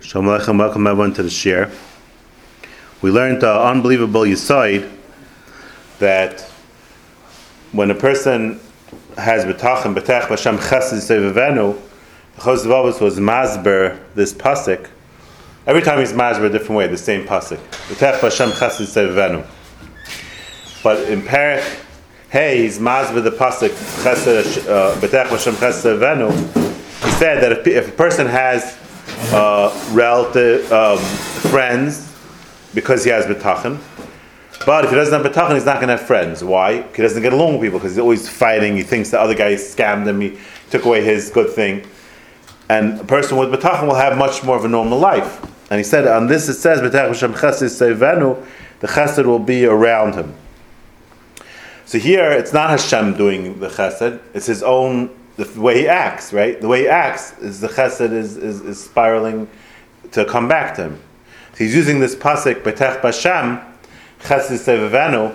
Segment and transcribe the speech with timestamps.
[0.00, 1.72] Shalom Aleichem, welcome everyone to the share.
[3.02, 4.88] We learned the unbelievable yisoid
[5.98, 6.40] that
[7.72, 8.60] when a person
[9.16, 11.78] has betachim, betach b'shem chesed sevevenu,
[12.36, 14.88] the Chos Vavos was masber this pasuk.
[15.66, 17.58] Every time he's masber a different way, the same pasuk.
[17.88, 19.44] Betach b'shem chesed sevevenu.
[20.84, 21.84] But in Perek,
[22.30, 23.72] hey, he's masber the pasuk
[24.68, 26.30] uh, betach b'shem chesed sevevenu.
[27.04, 28.78] He said that if, if a person has
[29.32, 32.14] uh, relative um, friends
[32.74, 33.78] because he has betachin.
[34.66, 36.42] But if he doesn't have betachin, he's not going to have friends.
[36.44, 36.82] Why?
[36.82, 38.76] He doesn't get along with people because he's always fighting.
[38.76, 40.20] He thinks the other guy scammed him.
[40.20, 40.38] He
[40.70, 41.86] took away his good thing.
[42.68, 45.42] And a person with betachin will have much more of a normal life.
[45.70, 46.90] And he said, on this it says, the
[48.86, 50.34] chesed will be around him.
[51.84, 56.32] So here, it's not Hashem doing the chesed, it's his own the way he acts,
[56.32, 56.60] right?
[56.60, 59.48] The way he acts is the chesed is, is, is spiraling
[60.10, 61.00] to come back to him.
[61.52, 63.64] So he's using this pasuk betech basham
[64.20, 65.34] chesed sevevenu,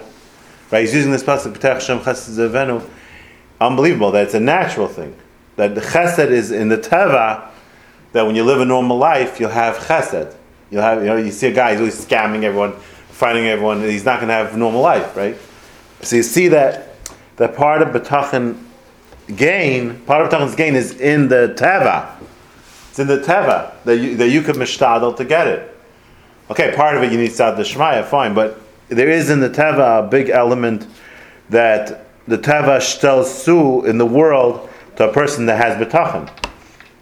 [0.71, 0.81] right?
[0.81, 2.87] He's using this pasuk betech basham chesed sevevenu.
[3.61, 5.15] Unbelievable that it's a natural thing
[5.55, 7.49] that the chesed is in the teva.
[8.11, 10.35] That when you live a normal life, you'll have chesed.
[10.69, 13.81] You'll have you know you see a guy he's always scamming everyone, fighting everyone.
[13.81, 15.37] He's not going to have a normal life, right?
[16.01, 16.89] So you see that
[17.37, 18.61] that part of betachin
[19.35, 22.15] gain, part of Tachan's gain is in the Teva.
[22.89, 25.75] It's in the Teva that you, that you could mishtadel to get it.
[26.51, 30.05] Okay, part of it you need Sad Shmaya, fine, but there is in the Teva
[30.05, 30.87] a big element
[31.49, 36.29] that the Teva shtel su in the world to a person that has betachin.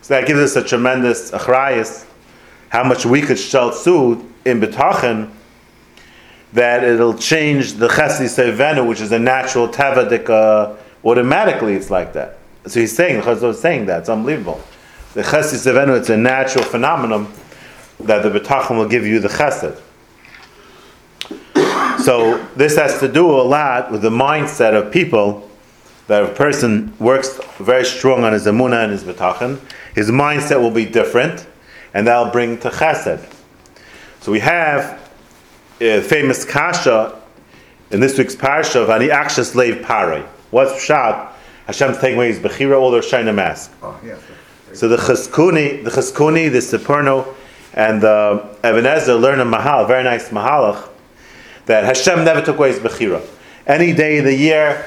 [0.02, 2.06] So that gives us a tremendous achrayas,
[2.70, 5.30] how much we could shtel su in betachin,
[6.54, 12.14] that it'll change the chesed sevenu, which is a natural Teva dika automatically it's like
[12.14, 12.38] that.
[12.68, 14.02] So he's saying, the Chazal is saying that.
[14.02, 14.62] It's unbelievable.
[15.14, 17.32] The chesed sevenu, it's a natural phenomenon
[18.00, 19.82] that the betachim will give you the chesed.
[22.04, 25.50] So this has to do a lot with the mindset of people
[26.08, 29.60] that a person works very strong on his amuna and his betachim,
[29.96, 31.48] his mindset will be different,
[31.94, 33.34] and that'll bring to chesed.
[34.22, 35.00] So we have
[35.80, 37.20] a famous kasha
[37.92, 40.28] in this week's parsha of Ani Akshas slave Pare.
[40.52, 41.38] What's shot?
[41.66, 43.72] Hashem's taking away his bechira, all their shina mask.
[43.82, 44.18] Oh, yeah.
[44.74, 47.36] So the Chizkuni, the Chizkuni, the Sforno,
[47.74, 50.90] and the Ibn Ezra learn a mahal, very nice mahalach,
[51.66, 53.26] that Hashem never took away his bechira.
[53.68, 54.86] Any day of the year,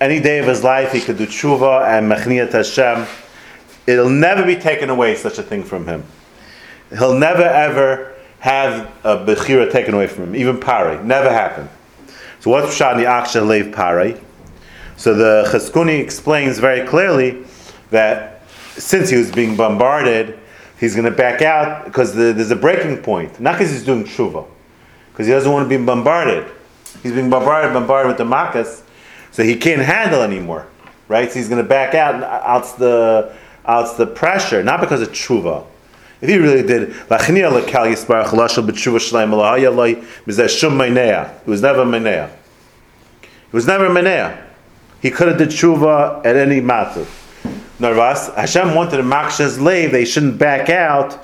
[0.00, 3.06] any day of his life, he could do tshuva and mechniyat Hashem.
[3.86, 6.04] It'll never be taken away such a thing from him.
[6.90, 11.02] He'll never ever have a bechira taken away from him, even pari.
[11.02, 11.68] Never happened.
[12.40, 14.20] So what's shani aksha leiv pari?
[14.96, 17.44] So the Chizkuni explains very clearly
[17.90, 18.42] that
[18.76, 20.38] since he was being bombarded,
[20.78, 23.40] he's going to back out because the, there's a breaking point.
[23.40, 24.46] Not because he's doing tshuva,
[25.12, 26.46] because he doesn't want to be bombarded.
[27.02, 28.82] He's being bombarded, bombarded with the makas,
[29.30, 30.66] so he can't handle anymore,
[31.08, 31.30] right?
[31.30, 33.34] So he's going to back out, out the
[33.66, 35.64] out the pressure, not because of tshuva.
[36.20, 37.10] If he really did, it
[41.46, 42.30] was never menea.
[43.22, 44.43] It was never menea.
[45.04, 47.04] He could have did tshuva at any matter.
[47.78, 51.22] Narvas, Hashem wanted to maksha's lave, they shouldn't back out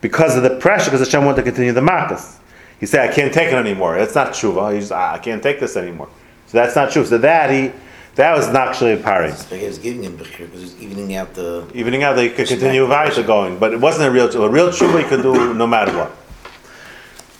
[0.00, 2.38] because of the pressure, because Hashem wanted to continue the makas.
[2.80, 3.96] He said, I can't take it anymore.
[3.96, 4.74] That's not tshuva.
[4.74, 6.08] He's, ah, I can't take this anymore.
[6.48, 7.04] So that's not true.
[7.04, 7.70] So that he,
[8.16, 9.30] that was not actually a pari.
[9.30, 11.70] So he was giving him bechir because he's evening out the.
[11.72, 14.46] Evening out, they could continue weiter going, but it wasn't a real tshuva.
[14.46, 16.10] A real tshuva he could do no matter what.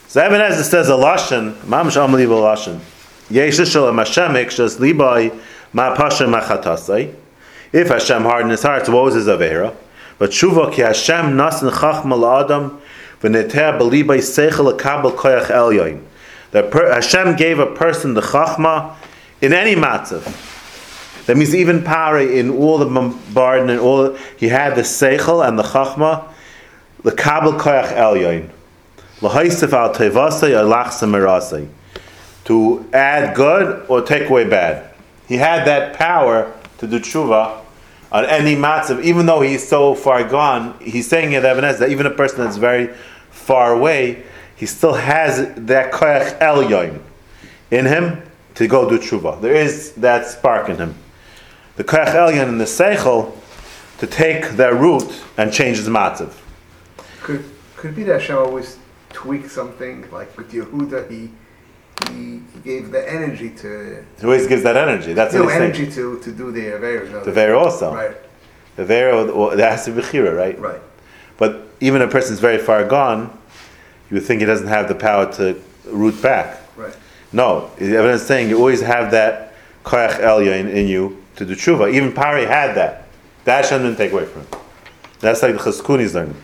[0.07, 2.79] So Ibn Ezra says a lashon, mamish unbelievable lashon.
[3.29, 5.37] Yeshish shalom Hashem ikshas libai
[5.73, 7.15] Ma pasha machatasai.
[7.71, 9.73] If Hashem hardened his heart, was his avera?
[10.17, 12.81] But shuva ki Hashem nasin chachma adam
[13.21, 16.03] v'neter belibay seichel akabel koyach elyoin.
[16.51, 18.95] That Hashem gave a person the chachma
[19.39, 20.49] in any matzav.
[21.25, 25.57] That means even Pari in all the bombardment and all he had the seichel and
[25.57, 26.25] the chachma,
[27.03, 28.49] the kabel koyach elyoin.
[29.21, 31.67] Lahaisif al tevasay alachsa
[32.43, 34.90] To add good or take away bad.
[35.31, 37.61] He had that power to do tshuva
[38.11, 40.77] on any matzav, even though he's so far gone.
[40.81, 42.93] He's saying here that that even a person that's very
[43.29, 44.23] far away,
[44.57, 46.99] he still has that koyach elyoin
[47.71, 48.21] in him
[48.55, 49.39] to go do tshuva.
[49.39, 50.95] There is that spark in him.
[51.77, 53.31] The koyach elyoin in the seichel
[53.99, 56.33] to take that root and change his matzav.
[57.21, 57.45] Could
[57.77, 58.77] could be that Hashem always
[59.13, 61.31] tweak something like with Yehuda he
[62.09, 64.03] he, he gave the energy to.
[64.19, 65.13] He always gives that energy.
[65.13, 66.19] That's no what he's energy saying.
[66.19, 67.11] to to do the Avera.
[67.11, 67.93] No, The Avera also.
[67.93, 68.15] Right.
[68.75, 70.57] The Avera, there has to be Bechira, right?
[70.59, 70.81] Right.
[71.37, 73.37] But even a person is very far gone,
[74.09, 76.59] you would think he doesn't have the power to root back.
[76.75, 76.95] Right.
[77.33, 81.45] No, the evidence is saying you always have that koyach elyon in, in you to
[81.45, 81.93] do tshuva.
[81.93, 83.07] Even Pari had that.
[83.45, 84.61] That Hashem didn't take away from him.
[85.19, 86.35] That's like the Chizkuni's learning.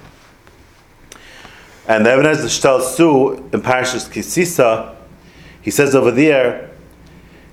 [1.87, 4.95] And the evidence of Shtal Su in Parashas Kisisa,
[5.67, 6.71] he says over there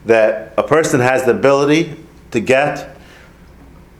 [0.06, 1.96] that a person has the ability
[2.30, 2.96] to get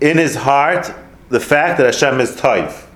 [0.01, 0.89] in his heart
[1.31, 2.87] the fact that Hashem is Taif.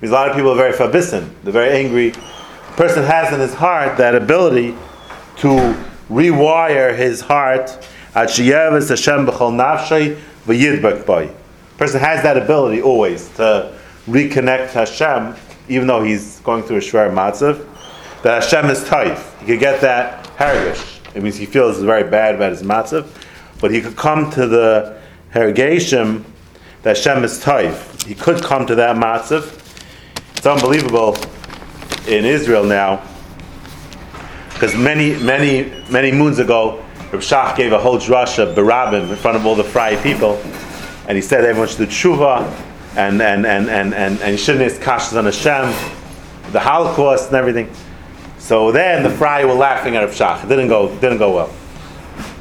[0.00, 2.08] Because a lot of people are very fabisin, they're very angry.
[2.08, 4.74] A person has in his heart that ability
[5.40, 5.76] to
[6.08, 7.86] rewire his heart
[10.46, 11.34] v'yidbek.
[11.76, 15.36] Person has that ability always to reconnect Hashem,
[15.68, 17.62] even though he's going through a shver matzav.
[18.22, 19.38] That Hashem is taif.
[19.40, 21.00] He could get that herigish.
[21.14, 23.06] It means he feels very bad about his matzav,
[23.60, 24.98] but he could come to the
[25.32, 26.24] herigation
[26.82, 28.06] that Hashem is taif.
[28.06, 29.58] He could come to that matzav.
[30.36, 31.16] It's unbelievable
[32.08, 33.02] in Israel now
[34.62, 39.36] because many, many, many moons ago, Reb Shach gave a whole drasha berabim in front
[39.36, 40.40] of all the Fry people,
[41.08, 42.48] and he said everyone should do tshuva,
[42.96, 45.64] and and and and and, and you shouldn't ask kashas on Hashem,
[46.52, 47.68] the Holocaust and everything.
[48.42, 50.42] So then the Fry were laughing at Reb Shach.
[50.42, 51.54] It didn't go didn't go well.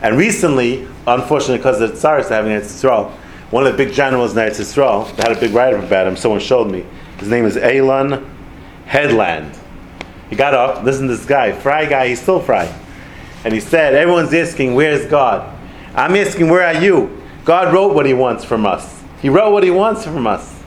[0.02, 3.12] And recently, unfortunately, because the the Tsaris having Eretz Yisrael,
[3.52, 6.18] one of the big generals in Eretz Yisrael, they had a big write-up about him.
[6.18, 6.88] Someone showed me.
[7.20, 8.28] His name is Elon
[8.88, 9.56] Headland.
[10.32, 12.66] He got up, listen to this guy, Fry guy, he's still Fry.
[13.46, 15.56] And he said, Everyone's asking, Where's God?
[15.94, 17.22] I'm asking, Where are you?
[17.46, 19.04] God wrote what he wants from us.
[19.22, 20.64] He wrote what he wants from us.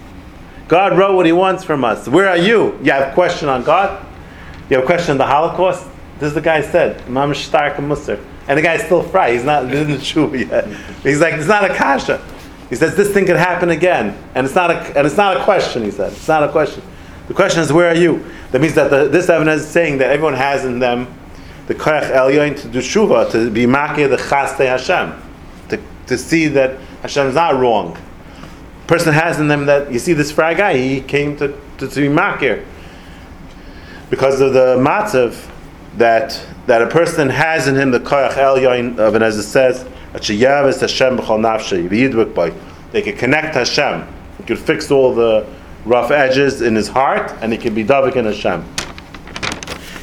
[0.68, 2.08] God wrote what he wants from us.
[2.08, 2.78] Where are you?
[2.84, 4.06] You have a question on God?
[4.74, 5.88] You have a question on the Holocaust?
[6.18, 7.78] This is the guy said, Imam Shtark.
[8.48, 9.30] And the guy's still Fry.
[9.30, 10.66] He's not in the tshuva yet.
[11.04, 12.20] He's like, It's not a kasha.
[12.70, 14.18] He says, This thing could happen again.
[14.34, 16.10] And it's not a, and it's not a question, he said.
[16.10, 16.82] It's not a question.
[17.28, 18.28] The question is, where are you?
[18.50, 21.06] That means that the, this evidence is saying that everyone has in them
[21.68, 25.14] the koyach elyon to do shuva, to be makir the chaste Hashem,
[25.68, 27.96] to, to see that Hashem is not wrong.
[28.88, 32.00] Person has in them that you see this fry guy, he came to, to, to
[32.00, 32.64] be makir
[34.14, 35.50] because of the matzav
[35.96, 39.42] that that a person has in him the koyach el elyon of, and as it
[39.42, 39.82] says,
[40.12, 42.54] Hashem b'chol nafshay,
[42.92, 44.06] They can connect Hashem.
[44.38, 45.44] He could fix all the
[45.84, 48.64] rough edges in his heart, and he can be davik in Hashem.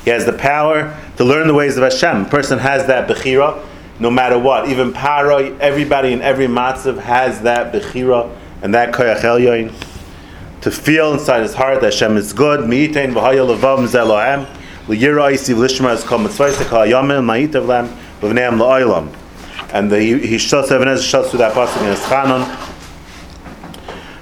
[0.03, 2.25] He has the power to learn the ways of Hashem.
[2.25, 3.65] A person has that bechira,
[4.01, 4.67] no matter what.
[4.67, 8.29] Even Paroi, everybody in every matzav has that bechira
[8.61, 9.90] and that koyach el elyon
[10.61, 12.61] to feel inside his heart that Hashem is good.
[12.61, 14.47] Mi'itein v'haya levav zelohem
[14.87, 17.87] l'yira isiv lishma es kol mitzvayse kol hayomim ma'itav lem
[18.21, 19.15] v'vneim la'olam.
[19.73, 22.45] And the, he, he shuts Even HaEzer shuts through that pasuk in his chanon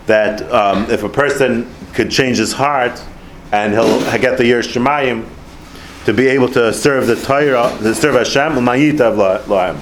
[0.05, 3.03] that um, if a person could change his heart
[3.51, 5.27] and he'll get the Yer Shemayim
[6.05, 9.79] to be able to serve the Torah, to serve Hashem, lahem.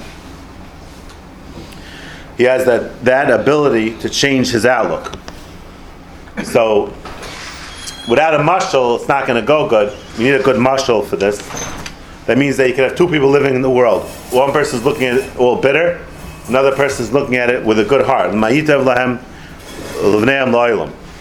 [2.36, 5.18] He has that, that ability to change his outlook.
[6.44, 6.92] So,
[8.08, 9.96] without a mashal, it's not going to go good.
[10.16, 11.38] You need a good mashal for this.
[12.26, 14.06] That means that you can have two people living in the world.
[14.30, 16.04] One person is looking at it all bitter,
[16.46, 18.32] another person is looking at it with a good heart.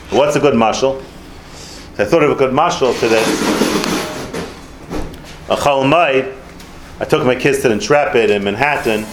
[0.10, 1.00] What's a good mashal?
[2.00, 3.28] I thought of a good mashal to this.
[5.50, 6.34] A Chalmite,
[7.00, 9.06] I took my kids to the Intrepid in Manhattan.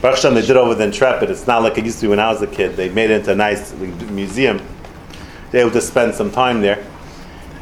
[0.00, 1.30] Baruch Hashem, they did over the Intrepid.
[1.30, 2.76] It's not like it used to be when I was a kid.
[2.76, 4.60] They made it into a nice museum.
[5.50, 6.84] They able to spend some time there.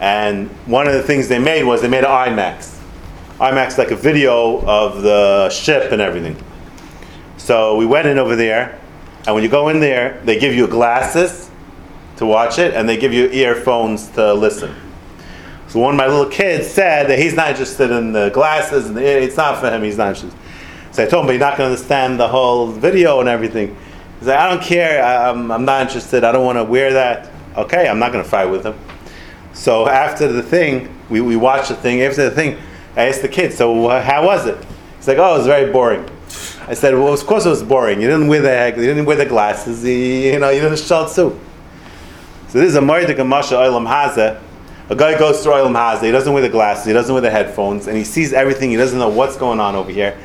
[0.01, 2.79] And one of the things they made was they made an IMAX.
[3.39, 6.37] IMAX like a video of the ship and everything.
[7.37, 8.79] So we went in over there
[9.27, 11.51] and when you go in there, they give you glasses
[12.17, 14.75] to watch it, and they give you earphones to listen.
[15.69, 18.97] So one of my little kids said that he's not interested in the glasses, and
[18.97, 19.83] the, it's not for him.
[19.83, 20.39] He's not interested.
[20.93, 23.77] So I told him, you're not going to understand the whole video and everything.
[24.21, 25.05] He said, I don't care.
[25.05, 26.23] I'm, I'm not interested.
[26.23, 27.31] I don't want to wear that.
[27.57, 28.79] Okay, I'm not going to fight with him.
[29.53, 32.03] So after the thing, we, we watched the thing.
[32.03, 32.59] After the thing,
[32.95, 34.59] I asked the kid, so how was it?
[34.97, 36.09] He's like, oh, it was very boring.
[36.69, 38.01] I said, well, of course it was boring.
[38.01, 39.85] You didn't wear the you didn't wear the glasses.
[39.85, 41.39] You, you know, you didn't shalt too.
[42.49, 44.43] So this is a Mardik Masha Olam Haza.
[44.89, 46.03] A guy goes through Olam Haza.
[46.03, 46.87] He doesn't wear the glasses.
[46.87, 48.71] He doesn't wear the headphones, and he sees everything.
[48.71, 50.19] He doesn't know what's going on over here,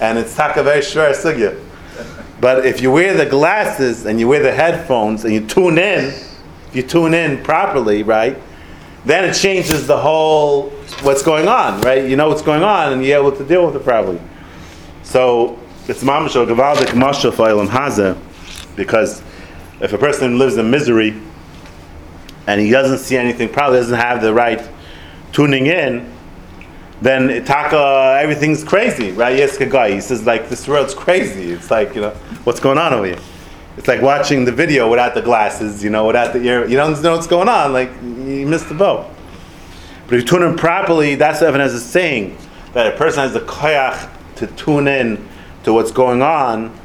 [0.00, 1.58] and it's taka very shver sugya.
[2.40, 6.12] But if you wear the glasses and you wear the headphones and you tune in,
[6.76, 8.36] you tune in properly, right,
[9.04, 10.70] then it changes the whole
[11.02, 12.08] what's going on, right?
[12.08, 14.20] You know what's going on, and you're able to deal with it properly.
[15.02, 18.18] So it's mamash or gavaldik mashal fa'ilam haza,
[18.76, 19.22] because
[19.80, 21.20] if a person lives in misery,
[22.46, 24.68] and he doesn't see anything, probably doesn't have the right
[25.32, 26.12] tuning in,
[27.00, 29.36] then taka everything's crazy, right?
[29.36, 29.92] Yes, guy.
[29.92, 31.52] He says like this world's crazy.
[31.52, 32.10] It's like you know
[32.44, 33.18] what's going on over here.
[33.76, 36.66] It's like watching the video without the glasses, you know, without the ear.
[36.66, 37.72] You don't know what's going on.
[37.72, 39.10] Like you missed the boat.
[40.06, 42.38] But if you tune in properly, that's what Evan is saying
[42.72, 45.28] that a person has the koyach to tune in
[45.64, 46.78] to what's going on.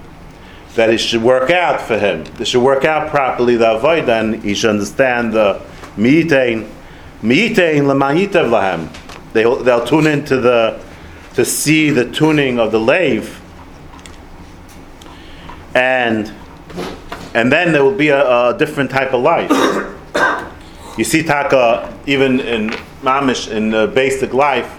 [0.75, 2.25] That it should work out for him.
[2.39, 5.61] It should work out properly the avodah, and he should understand the
[5.97, 6.69] miitein,
[7.21, 8.89] miitein lemayitev lahem
[9.33, 10.81] They'll, they'll tune into the
[11.35, 13.39] to see the tuning of the lave,
[15.73, 16.33] and
[17.33, 19.49] and then there will be a, a different type of life.
[20.97, 22.69] you see, taka even in
[23.01, 24.77] mamish in uh, basic life.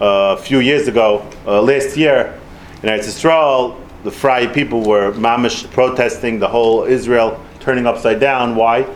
[0.00, 2.38] Uh, a few years ago, uh, last year,
[2.82, 8.54] in Eretz Yisrael, the Fry people were mamish protesting the whole Israel turning upside down.
[8.54, 8.86] Why?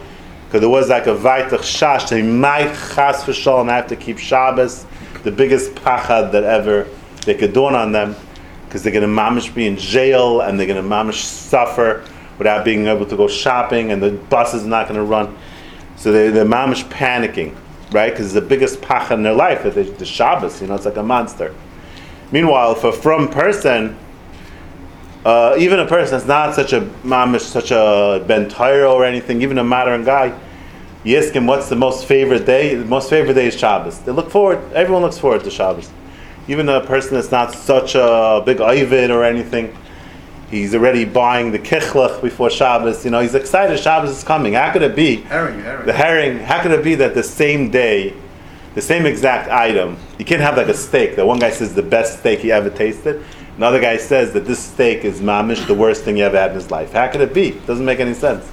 [0.52, 2.11] because there was like a vaitach shash.
[2.11, 4.85] They might chas v'shalom have to keep Shabbos,
[5.23, 6.87] the biggest pachad that ever
[7.25, 8.14] they could dawn on them,
[8.67, 12.05] because they're going to mamish be in jail and they're going to mamish suffer
[12.39, 15.37] without being able to go shopping, and the bus is not going to run.
[15.97, 17.55] So they, they're mamish panicking,
[17.93, 18.11] right?
[18.11, 20.97] Because it's the biggest pachad in their life, they, the Shabbos, you know, it's like
[20.97, 21.55] a monster.
[22.31, 23.97] Meanwhile, a from person
[25.25, 28.53] uh, even a person that's not such a mamish, such a ben
[28.85, 30.37] or anything, even a modern guy,
[31.05, 32.75] you ask him what's the most favorite day.
[32.75, 34.01] The most favorite day is Shabbos.
[34.01, 34.61] They look forward.
[34.73, 35.91] Everyone looks forward to Shabbos.
[36.49, 39.77] Even a person that's not such a big Ivid or anything,
[40.53, 43.05] he's already buying the kichlach before Shabbos.
[43.05, 43.81] You know, he's excited.
[43.81, 44.53] Shabbos is coming.
[44.53, 45.17] How could it be?
[45.23, 45.87] Herring, herring.
[45.87, 46.39] The herring.
[46.39, 48.15] How could it be that the same day,
[48.77, 51.17] the same exact item, you can't have like a steak.
[51.17, 53.25] That one guy says the best steak he ever tasted
[53.57, 56.57] Another guy says that this steak is mamish, the worst thing he ever had in
[56.57, 56.93] his life.
[56.93, 57.49] How could it be?
[57.49, 58.51] It doesn't make any sense.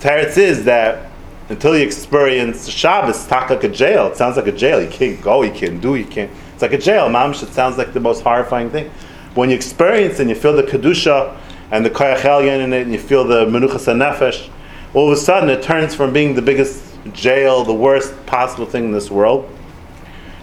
[0.00, 1.10] Teretz is that
[1.48, 4.08] until you experience Shabbos, it's like a jail.
[4.08, 4.82] It sounds like a jail.
[4.82, 6.30] You can't go, you can't do, you can't.
[6.52, 7.08] It's like a jail.
[7.08, 8.90] Mamish, it sounds like the most horrifying thing.
[9.34, 11.36] When you experience and you feel the Kedusha
[11.70, 14.50] and the Koyach in it, and you feel the Menuchas nefesh,
[14.92, 16.82] all of a sudden it turns from being the biggest
[17.12, 19.48] jail, the worst possible thing in this world,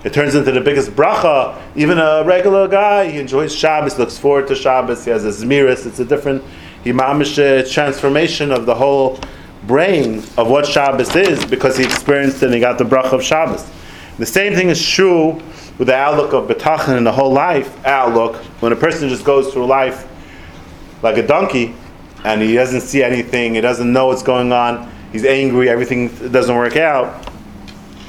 [0.03, 1.60] it turns into the biggest bracha.
[1.75, 5.03] Even a regular guy, he enjoys Shabbos, looks forward to Shabbos.
[5.03, 5.86] He has a zmiris.
[5.86, 6.44] It's a different
[6.86, 9.20] imamish transformation of the whole
[9.63, 13.24] brain of what Shabbos is because he experienced it and he got the bracha of
[13.24, 13.70] Shabbos.
[14.17, 15.41] The same thing is true
[15.78, 18.38] with the outlook of betachin and the whole life outlook.
[18.62, 20.08] When a person just goes through life
[21.04, 21.76] like a donkey
[22.24, 26.56] and he doesn't see anything, he doesn't know what's going on, he's angry, everything doesn't
[26.56, 27.30] work out.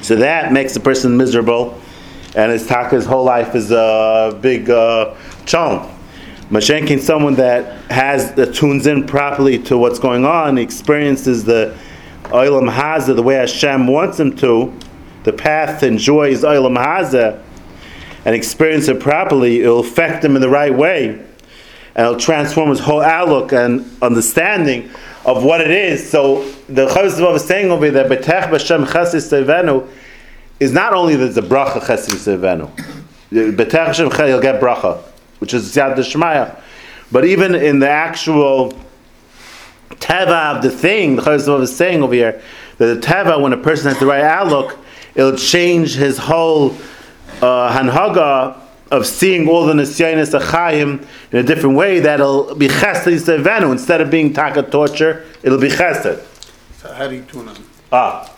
[0.01, 1.79] So that makes the person miserable
[2.35, 5.89] and his taka his whole life is a big uh, chunk.
[6.49, 11.77] Mashenkin, someone that has that tunes in properly to what's going on, experiences the
[12.25, 14.73] oilam haza the way Hashem wants him to,
[15.23, 17.41] the path to enjoy his oilam haza,
[18.25, 22.79] and experience it properly, it'll affect him in the right way, and it'll transform his
[22.79, 24.89] whole outlook and understanding
[25.25, 26.09] of what it is.
[26.09, 29.87] So the Chazal is saying over there, "Betech b'Shem Chasis Sevenu."
[30.59, 32.69] is not only that the bracha chesis sevenu,
[33.31, 34.97] betech Hashem you'll get bracha,
[35.39, 36.59] which is Yad Shemaya,
[37.11, 38.73] but even in the actual
[39.95, 42.41] teva of the thing, the Chazal is saying over here
[42.77, 44.77] that the teva, when a person has the right outlook,
[45.15, 46.75] it'll change his whole
[47.41, 48.59] uh, hanhaga
[48.91, 51.99] of seeing all the nisyanis achayim in a different way.
[51.99, 55.25] That'll be chesed instead of being taka torture.
[55.43, 56.25] It'll be chesed.
[56.77, 57.57] So how do you tune on?
[57.91, 58.35] Ah.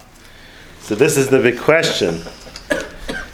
[0.82, 2.22] So this is the big question.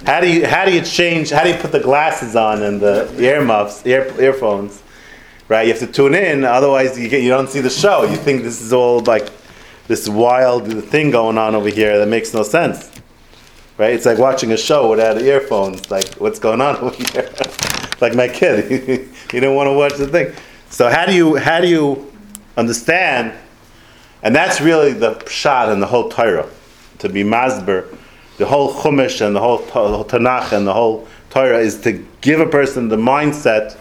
[0.06, 1.32] How do you how do you change?
[1.32, 4.82] How do you put the glasses on and the earmuffs, ear, earphones?
[5.50, 6.44] Right, you have to tune in.
[6.44, 8.04] Otherwise, you get you don't see the show.
[8.04, 9.30] You think this is all like
[9.88, 12.92] this wild thing going on over here that makes no sense.
[13.78, 13.94] Right?
[13.94, 15.90] It's like watching a show without earphones.
[15.92, 17.30] Like what's going on over here?
[18.02, 20.34] like my kid, he didn't want to watch the thing.
[20.70, 22.12] So how do you how do you
[22.56, 23.34] understand?
[24.24, 26.50] And that's really the shot in the whole Torah
[27.00, 27.96] to be masber,
[28.38, 32.46] the whole Chumash and the whole, Tanakh and the whole Torah is to give a
[32.46, 33.78] person the mindset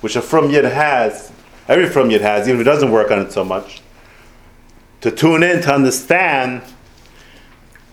[0.00, 1.32] which a from Yid has,
[1.68, 3.82] every from Yid has, even if it doesn't work on it so much,
[5.00, 6.62] to tune in to understand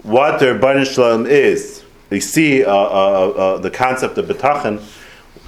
[0.04, 1.84] what their Baruch Shalom is.
[2.10, 4.82] They see uh, uh, uh, the concept of betachin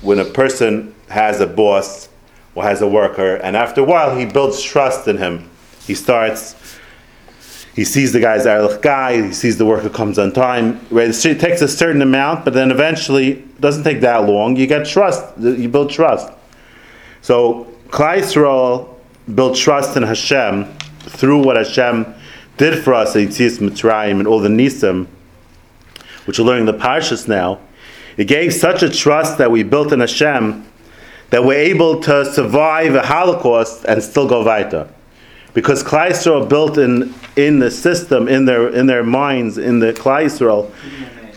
[0.01, 2.09] when a person has a boss
[2.55, 5.49] or has a worker, and after a while he builds trust in him.
[5.85, 6.55] He starts
[7.75, 10.79] he sees the guy's Erlich guy, he sees the worker comes on time.
[10.89, 11.09] Right?
[11.09, 14.55] It takes a certain amount, but then eventually, it doesn't take that long.
[14.55, 16.31] You get trust, you build trust.
[17.21, 18.95] So, Klai Yisrael
[19.35, 22.15] built trust in Hashem through what Hashem
[22.57, 25.07] did for us in Yitzias Mitzrayim and all the Nisim,
[26.25, 27.59] which we're learning the Parshas now,
[28.17, 30.65] it gave such a trust that we built in Hashem
[31.31, 34.89] that we're able to survive a Holocaust and still go weiter.
[35.53, 40.29] Because Klai built in, in the system, in their, in their minds, in the Klai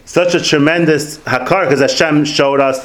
[0.05, 2.81] such a tremendous hakar, because Hashem showed us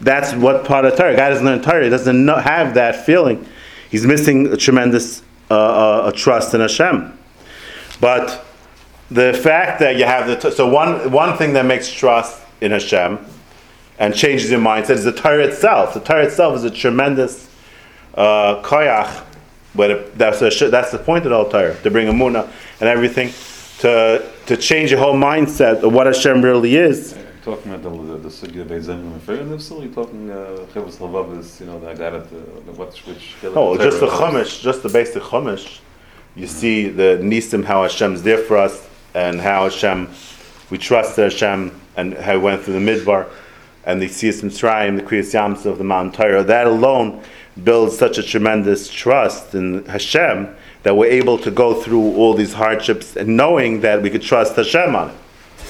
[0.00, 1.16] that's what part of Torah.
[1.16, 3.46] God doesn't learn Torah, he doesn't have that feeling.
[3.90, 7.15] He's missing a tremendous uh, uh, trust in Hashem.
[8.00, 8.44] But
[9.10, 13.18] the fact that you have the so one one thing that makes trust in Hashem
[13.98, 15.94] and changes your mindset is the Torah itself.
[15.94, 17.48] The Torah itself is a tremendous
[18.14, 19.24] uh, koyach,
[19.74, 22.50] but it, that's a, that's the point of the Torah to bring a muna
[22.80, 23.32] and everything
[23.78, 27.14] to to change your whole mindset of what Hashem really is.
[27.14, 30.98] You're talking about the the, sugya of Zayim and Fair Nifsel, you're talking uh Chavos
[30.98, 32.28] Lavav you know, the got it,
[32.66, 35.78] the what which Oh, just the chumash, just the basic chumash.
[36.36, 40.10] You see the nisim how Hashem's there for us and how Hashem
[40.68, 43.26] we trust Hashem and how we went through the midbar
[43.84, 46.44] and the Siyas Mitzrayim, the Kriyas Yams of the Mount Torah.
[46.44, 47.22] That alone
[47.64, 52.52] builds such a tremendous trust in Hashem that we're able to go through all these
[52.52, 55.16] hardships and knowing that we could trust Hashem on it.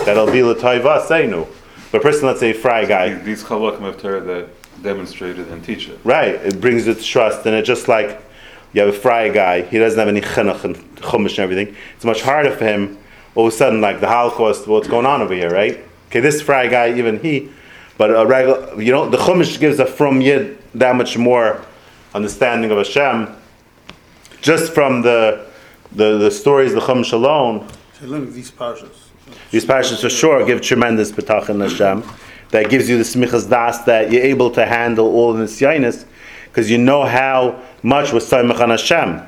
[0.04, 1.46] That'll be l'toiva seinu.
[1.92, 4.48] But a person, let's say, fry guy, These Chalakim of Torah that
[4.82, 6.00] demonstrated and teach it.
[6.02, 8.20] Right, it brings its trust, and it just like
[8.76, 11.74] you have a fry guy, he doesn't have any chinuch and chumash and everything.
[11.96, 12.98] It's much harder for him.
[13.34, 15.82] All of a sudden, like the Holocaust, what's going on over here, right?
[16.08, 17.50] Okay, this fry guy, even he,
[17.96, 21.64] but a regular, you know, the chumash gives a from yid that much more
[22.14, 23.34] understanding of Hashem,
[24.42, 25.46] just from the
[25.92, 27.66] the, the stories, the chumash alone.
[27.98, 29.08] So look at these parshas.
[29.50, 32.04] These passages for sure give tremendous betachin Hashem.
[32.50, 36.04] That gives you the smichas das that you're able to handle all the nisyanis
[36.56, 39.20] because you know how much was saimach on Hashem.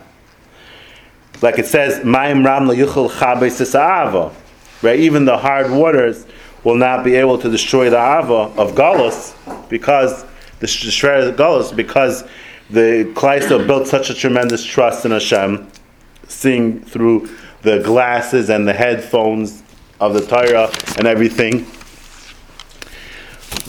[1.42, 4.32] Like it says, "Mayim ram yuchel chabes
[4.80, 6.24] Right, even the hard waters
[6.64, 9.34] will not be able to destroy the ava of galus
[9.68, 10.24] because
[10.60, 12.24] the destroy the galus because
[12.70, 15.68] the Kleister built such a tremendous trust in Hashem,
[16.28, 17.28] seeing through
[17.60, 19.62] the glasses and the headphones
[20.00, 21.66] of the Torah and everything.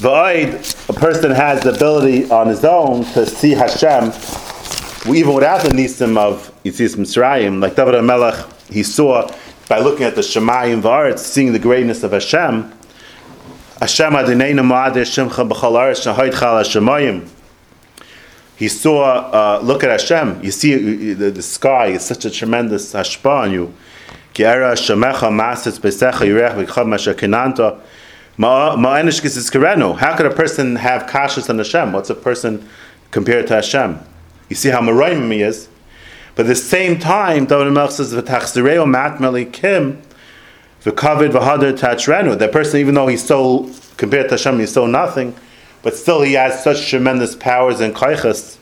[0.02, 4.14] Oid, a person has the ability on his own to see Hashem,
[5.14, 9.30] even without the nisim of Yitzis Mitzrayim, like David HaMelech, he saw
[9.68, 12.72] by looking at the Shemayim V'aretz, seeing the greatness of Hashem,
[13.80, 17.28] Hashem Adonai Ma'adeh Shemcha B'chal Aretz Chal HaShemayim.
[18.56, 22.94] He saw, uh, look at Hashem, you see the, the sky is such a tremendous
[22.94, 23.74] hashpa on you.
[24.34, 27.82] Ki era Shemecha Masetz Besecha Yirech V'chad
[28.40, 29.98] Masha Kenanta.
[29.98, 31.92] How could a person have kashas on Hashem?
[31.92, 32.70] What's a person
[33.12, 34.00] compared to Hashem?
[34.48, 35.68] You see how Marayim he is.
[36.36, 40.02] But at the same time, David Melch says, V'tachzireo matmeli kim,
[40.84, 42.40] v'kavid v'hadar tachrenu.
[42.40, 45.36] That person, even though he's so, compared to Hashem, he's so nothing,
[45.82, 48.58] but still he has such tremendous powers and kaichas.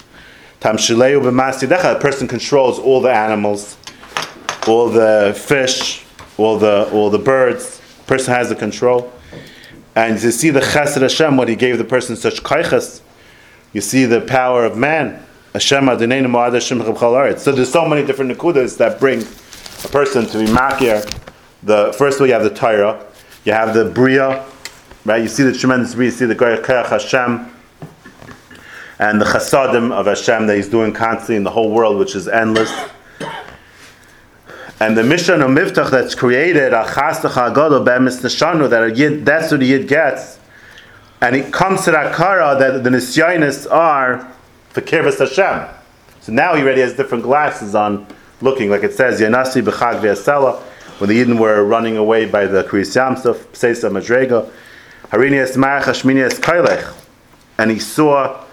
[0.59, 1.97] Tam shileu b'masidecha.
[1.97, 3.77] A person controls all the animals,
[4.67, 6.03] all the fish,
[6.39, 7.79] all the all the birds.
[8.07, 9.13] person has the control.
[9.97, 13.01] And you see the chesed Hashem, what He gave the person such kaichas,
[13.73, 15.25] you see the power of man.
[15.53, 20.37] Hashem Adonai Mo'ad Hashem So there's so many different nekudas that bring a person to
[20.37, 21.03] be makir.
[21.63, 23.03] The first of all, you have the Torah,
[23.43, 24.45] you have the bria,
[25.03, 25.23] right?
[25.23, 27.51] You see the tremendous bria, you see the Goyach Hashem,
[28.99, 32.27] and the chasadim of Hashem that He's doing constantly in the whole world, which is
[32.27, 32.71] endless.
[34.79, 36.87] And the mission of Miftach that's created, that
[38.95, 40.39] yid, that's what the Yid gets.
[41.19, 44.31] And it comes to that kara that the Nisyanis are
[44.69, 45.67] for Kirvas Hashem.
[46.21, 48.05] So now he already has different glasses on,
[48.39, 50.61] looking, like it says, Yanasi B'chag V'yasela,
[50.99, 54.47] when the Yidden were running away by the Kriyas Yamsuf, Seisa Madrega,
[55.09, 56.93] Harinias Marach Hashminias Kailech.
[57.57, 58.43] And he saw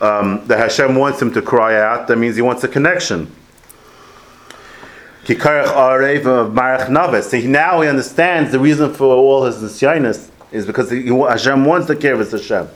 [0.00, 3.30] um, that Hashem wants him to cry out, that means he wants a connection.
[5.24, 7.30] Kikarach Arev of Marach Navis.
[7.30, 11.86] So now he understands the reason for all his nisyanis is because he, Hashem wants
[11.86, 12.68] to care of Hashem.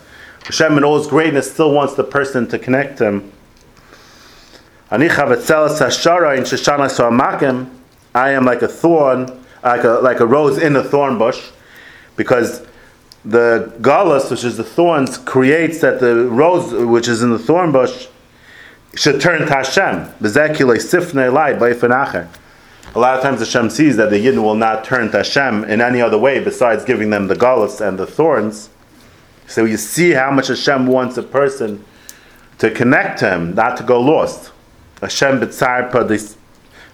[0.45, 3.33] Hashem in all his greatness still wants the person to connect him.
[4.89, 4.97] I
[8.31, 11.51] am like a thorn, like a, like a rose in a thorn bush,
[12.15, 12.65] because
[13.25, 17.73] the galus, which is the thorns, creates that the rose, which is in the thorn
[17.73, 18.07] bush,
[18.97, 20.09] should turn to Hashem.
[22.95, 25.81] A lot of times Hashem sees that the Yidden will not turn to Hashem in
[25.81, 28.71] any other way besides giving them the galus and the thorns.
[29.47, 31.85] So you see how much Hashem wants a person
[32.59, 34.51] to connect to Him, not to go lost.
[35.01, 35.91] Hashem b'tzar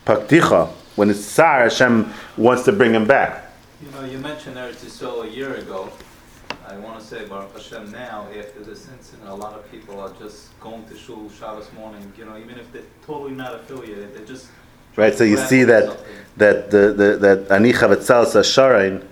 [0.04, 0.68] pakticha.
[0.96, 3.52] when it's tsar, Hashem wants to bring him back.
[3.80, 5.90] You know, you mentioned Eretz Yisrael a year ago.
[6.72, 10.10] I want to say Baruch Hashem now, after this incident, a lot of people are
[10.18, 12.10] just going to shul Shabbos morning.
[12.16, 14.46] You know, even if they're totally not affiliated, they just
[14.96, 16.04] Right, so you see that something.
[16.38, 19.04] that the, the that anicha v'tzal sasharain,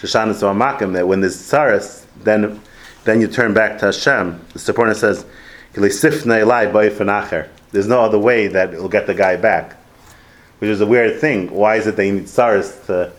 [0.00, 2.62] Shoshana Makim, that when there's tsaras, then
[3.04, 4.40] then you turn back to Hashem.
[4.54, 5.26] The Sephora says,
[5.74, 7.46] "Kilisifnei elai ba'ifan.
[7.72, 9.76] There's no other way that it'll get the guy back,
[10.60, 11.50] which is a weird thing.
[11.50, 13.12] Why is it they need tsaras to?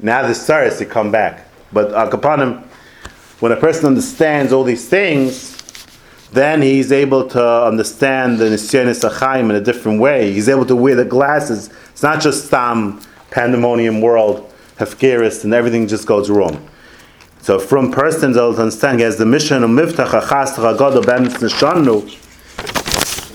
[0.00, 2.64] Now the tsaras to come back, but uh, upon him,
[3.40, 5.56] when a person understands all these things,
[6.32, 10.32] then he's able to understand the Nisyanis Achaim in a different way.
[10.32, 11.70] He's able to wear the glasses.
[11.90, 16.68] It's not just some pandemonium world, Hefkeris, and everything just goes wrong.
[17.40, 22.22] So from persons to understand, he has the mission of Miftach Achas Chagodo Bemis Nishanu,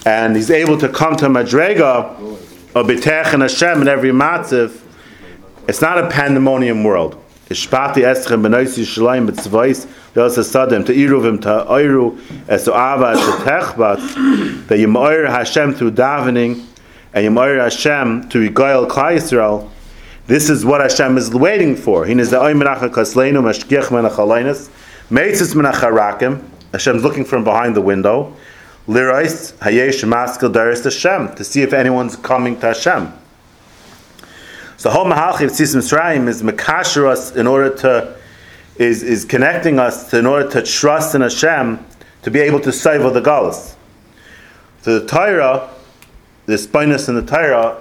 [0.05, 2.19] and he's able to come to Madrega
[2.75, 4.81] or B'tech and Hashem in every matziv.
[5.67, 7.15] It's not a pandemonium world.
[7.51, 9.85] Ishpati eschem benois Yishalayim b'tzvais
[10.15, 15.73] yos asadim to iruvim to oiru es ava es to techbat that you moir Hashem
[15.73, 16.65] through davening
[17.13, 19.69] and you moir Hashem to regoil Klal Yisrael.
[20.27, 22.05] This is what Hashem is waiting for.
[22.05, 24.69] He is the oy menacha kasleinu mashgiach menachalainas
[25.09, 26.41] meitzis menacharakim.
[26.71, 28.33] Hashem's looking from behind the window.
[28.87, 33.11] Lirais hayesh maskil daris Hashem to see if anyone's coming to Hashem.
[34.81, 38.17] So the whole Mahalchi of Tzis Mitzrayim is makasher us in order to
[38.77, 41.85] is is connecting us to, in order to trust in Hashem
[42.23, 43.75] to be able to save the galus.
[44.81, 45.69] So the Torah,
[46.47, 47.79] the spinus in the Torah,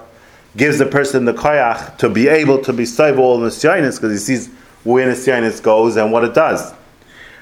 [0.58, 4.12] gives the person the koyach to be able to be saved all the nisyanis because
[4.12, 4.52] he sees
[4.84, 6.74] where nisyanis goes and what it does.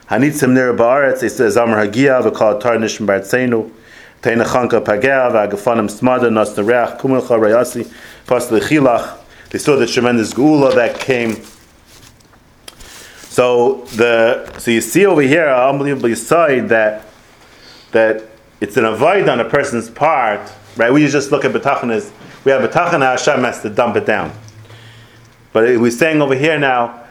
[0.08, 3.72] Hanitzim nir ba'aretz, it says Hagia, v'kal tar nishim ba'atzenu,
[4.22, 7.92] teina chanka pagea, v'agafanim smada, nas rayasi,
[8.24, 9.17] pas lechilach.
[9.50, 11.42] They saw the tremendous gula that came.
[13.22, 17.06] So the so you see over here, an unbelievable side that
[17.92, 18.24] that
[18.60, 20.92] it's an avoid on a person's part, right?
[20.92, 22.12] We just look at betachan as
[22.44, 24.32] we have betachan, Hashem has to dump it down.
[25.52, 27.04] But we're saying over here now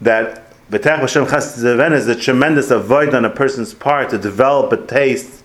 [0.00, 4.84] that betach Hashem chesed is a tremendous avoid on a person's part to develop a
[4.84, 5.44] taste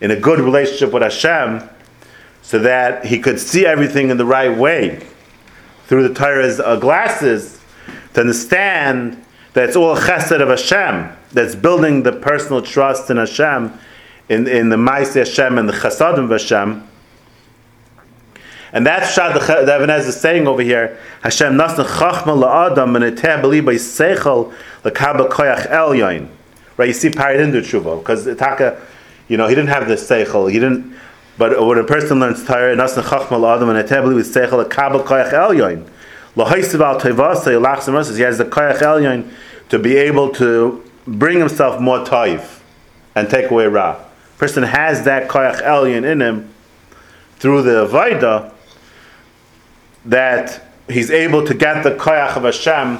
[0.00, 1.68] in a good relationship with Hashem,
[2.42, 5.04] so that he could see everything in the right way
[5.88, 7.60] through the Torah's uh, glasses
[8.12, 9.24] to understand
[9.54, 13.72] that it's all chesed of Hashem that's building the personal trust in Hashem,
[14.28, 16.86] in, in the Maaseh Hashem and the Chasadim of Hashem.
[18.70, 23.40] And that's Shad the Ebenez is saying over here, Hashem nasna chachma la'adam and eteh
[23.40, 24.52] beli by seichel
[24.84, 26.28] l'kabel koyach elyon.
[26.76, 28.78] Right, you see Parid into tshuva, because Taka,
[29.26, 30.94] you know, he didn't have the seichel, he didn't,
[31.38, 35.32] but when a person learns Torah, nasna chachma la'adam and beli by seichel l'kabel koyach
[35.32, 35.88] elyon.
[36.34, 39.30] L'hoisiv al tevasa yilachsim rosas, he has the koyach elyon
[39.68, 42.60] to be able to bring himself more toiv
[43.14, 43.96] and take away ra.
[44.36, 46.52] Person has that koyach elyon in him
[47.38, 48.52] through the avodah
[50.04, 52.98] that he's able to get the koyach of Hashem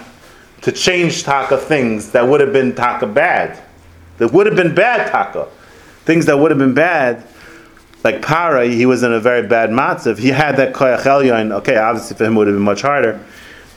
[0.61, 3.61] to change taka things that would have been taka bad,
[4.19, 5.49] that would have been bad taka,
[6.05, 7.27] things that would have been bad.
[8.05, 10.19] Like Para, he was in a very bad matzav.
[10.19, 11.53] He had that koyach elyon.
[11.59, 13.19] Okay, obviously for him it would have been much harder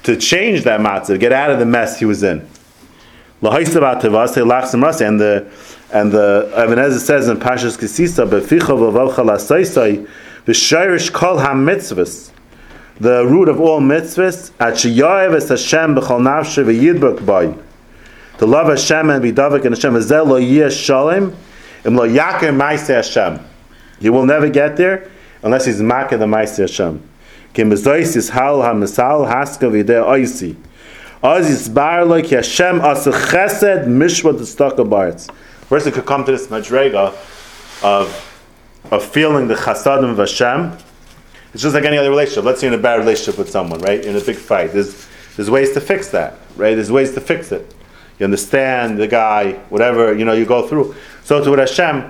[0.03, 2.47] to change that matzav, get out of the mess he was in.
[3.43, 5.47] And the
[5.93, 8.25] and the Ibn Ezra says in Pashas Kisisa,
[10.45, 12.31] v'shayrish kol ha-mitzvahs,
[12.99, 17.53] the root of all mitzvahs, at es Hashem b'chol nafshe v'yidbuk bay,
[18.38, 21.36] to love Hashem and be davik in Hashem, v'zeh lo yeh shalom,
[21.84, 23.39] im lo yaker ma'aseh Hashem.
[24.02, 25.10] He will never get there
[25.44, 27.02] unless he's makir the ma'aseh Hashem.
[27.54, 30.56] Ki mezois yishal ha-misal haska v'yideh oisi.
[31.24, 35.30] Az yisbar lo ki Hashem asa chesed mishvat tzedakah baretz.
[35.70, 37.16] Person could come to this madrega
[37.84, 38.28] of
[38.92, 40.78] of feeling the chasadim of Hashem.
[41.54, 42.44] It's just like any other relationship.
[42.44, 44.02] Let's say you're in a bad relationship with someone, right?
[44.04, 44.74] You're in a big fight.
[44.74, 46.76] There's there's ways to fix that, right?
[46.76, 47.74] There's ways to fix it.
[48.18, 50.34] You understand the guy, whatever you know.
[50.34, 50.96] You go through.
[51.24, 52.10] So to with Hashem,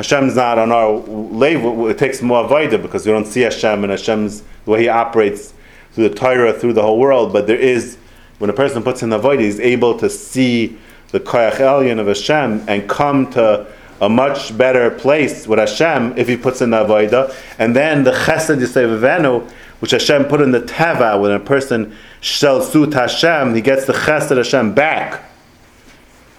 [0.00, 1.86] Hashem's not on our level.
[1.88, 5.52] It takes more avoida because we don't see Hashem and Hashem's the way He operates
[5.92, 7.34] through the Torah, through the whole world.
[7.34, 7.98] But there is
[8.38, 10.78] when a person puts in the avoida, he's able to see
[11.10, 13.66] the koyach elyon of Hashem and come to
[14.00, 17.36] a much better place with Hashem if he puts in the avodah.
[17.58, 22.62] And then the chesed yisevenu, which Hashem put in the teva, when a person shel
[22.62, 25.24] sut Hashem, he gets the chesed Hashem back,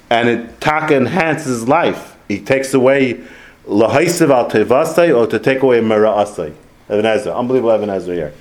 [0.10, 2.18] and it taka enhances his life.
[2.28, 3.24] He takes away
[3.68, 6.54] lahaisev al tevasai or to take away mera'asai.
[6.90, 8.34] Ibn Ezra, unbelievable Ibn Ezra here.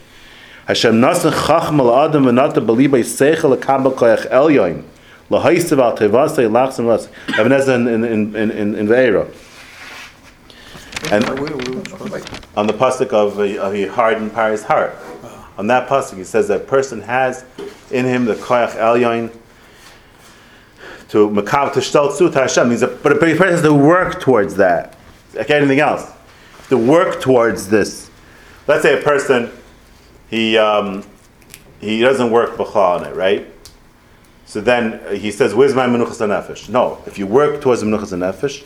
[0.67, 4.85] Hashem nasan chachma la'adam v'nata b'libay seichel l'kabel koyach elyoin.
[5.31, 7.09] L'haisav al tevasei lachsim.
[7.39, 9.33] Even as in, in, in, in, in, in Ve'era.
[11.11, 11.25] And
[12.57, 14.97] on the pasuk of a, of a hardened Paris heart.
[15.57, 17.45] On that pasuk, he says that person has
[17.91, 19.35] in him the koyach elyoin
[21.09, 22.69] to makav to shtaltzu to Hashem.
[22.69, 24.97] Means that, but a person has to work towards that.
[25.35, 26.11] Like anything else,
[26.69, 28.11] to work towards this.
[28.67, 29.51] Let's say a person
[30.31, 31.05] he um,
[31.81, 33.47] he doesn't work b'cha on it, right?
[34.47, 38.65] So then he says, "Where's my menuchas nefesh?" No, if you work towards menuchas nefesh,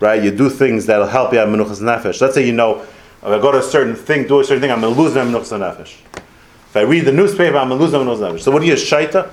[0.00, 0.22] right?
[0.22, 2.20] You do things that'll help you have menuchas nefesh.
[2.20, 4.70] Let's say you know, if I go to a certain thing, do a certain thing,
[4.70, 5.96] I'm going to lose my menuchas nefesh.
[6.68, 8.40] If I read the newspaper, I'm going to lose my menuchas nefesh.
[8.40, 9.30] So what do you shaita?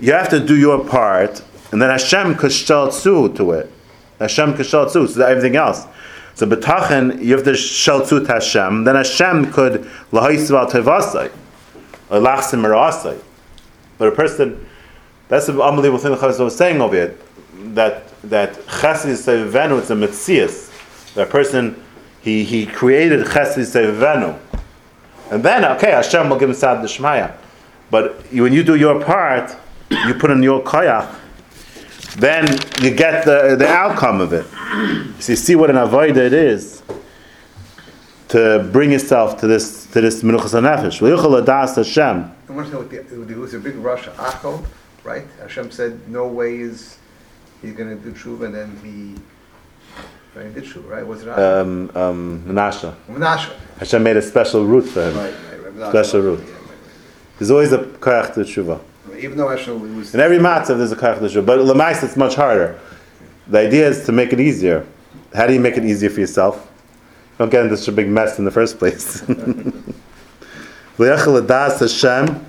[0.00, 3.70] You have to do your part, and then Hashem kashtal tzu to it.
[4.18, 5.86] Hashem kashtal tzu to everything else.
[6.34, 8.84] So betachen, you have to shaltzu to Hashem.
[8.84, 11.30] Then Hashem could lahaisval tevasai,
[12.10, 13.20] or lachsim merasai.
[13.98, 14.66] But a person,
[15.28, 17.18] that's an unbelievable thing the Chazal was saying over here.
[17.74, 21.14] That that chesed sevenu, it's a mitzias.
[21.14, 21.80] That person,
[22.20, 24.36] he he created chesed sevenu,
[25.30, 27.36] and then okay, Hashem will give him sad d'shmaya.
[27.90, 29.56] But when you do your part,
[29.90, 31.14] you put in your koyach.
[32.16, 32.46] Then
[32.82, 34.46] you get the the outcome of it.
[35.20, 36.82] So you see what an avodah it is
[38.28, 41.00] to bring yourself to this to this menuchas nefesh.
[41.00, 42.34] V'yichol adas Hashem.
[42.48, 44.64] I want to know what the, there was a big rush, achol,
[45.02, 45.24] right?
[45.40, 46.98] Hashem said, no way is
[47.62, 51.06] he's going to do tshuva, and then he, right, did tshuva, right?
[51.06, 51.60] Was it Achel?
[51.60, 52.94] Um, um, Menashe.
[53.08, 53.52] Menashe.
[53.78, 55.16] Hashem made a special route for him.
[55.16, 55.90] Right, right, right.
[55.90, 56.40] Special route.
[56.40, 56.78] Yeah, right,
[57.38, 58.80] There's always a koyach to tshuva.
[59.18, 60.14] Even though Hashem was.
[60.14, 61.46] In every matzav, there's a koyach to tshuva.
[61.46, 62.78] But lemais, it's much harder.
[63.48, 64.86] The idea is to make it easier.
[65.34, 66.70] How do you make it easier for yourself?
[67.38, 69.20] Don't get into such a big mess in the first place.
[70.96, 72.46] V'yachal adas Hashem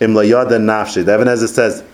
[0.00, 0.14] im.
[0.14, 1.84] The Evan Ezra says,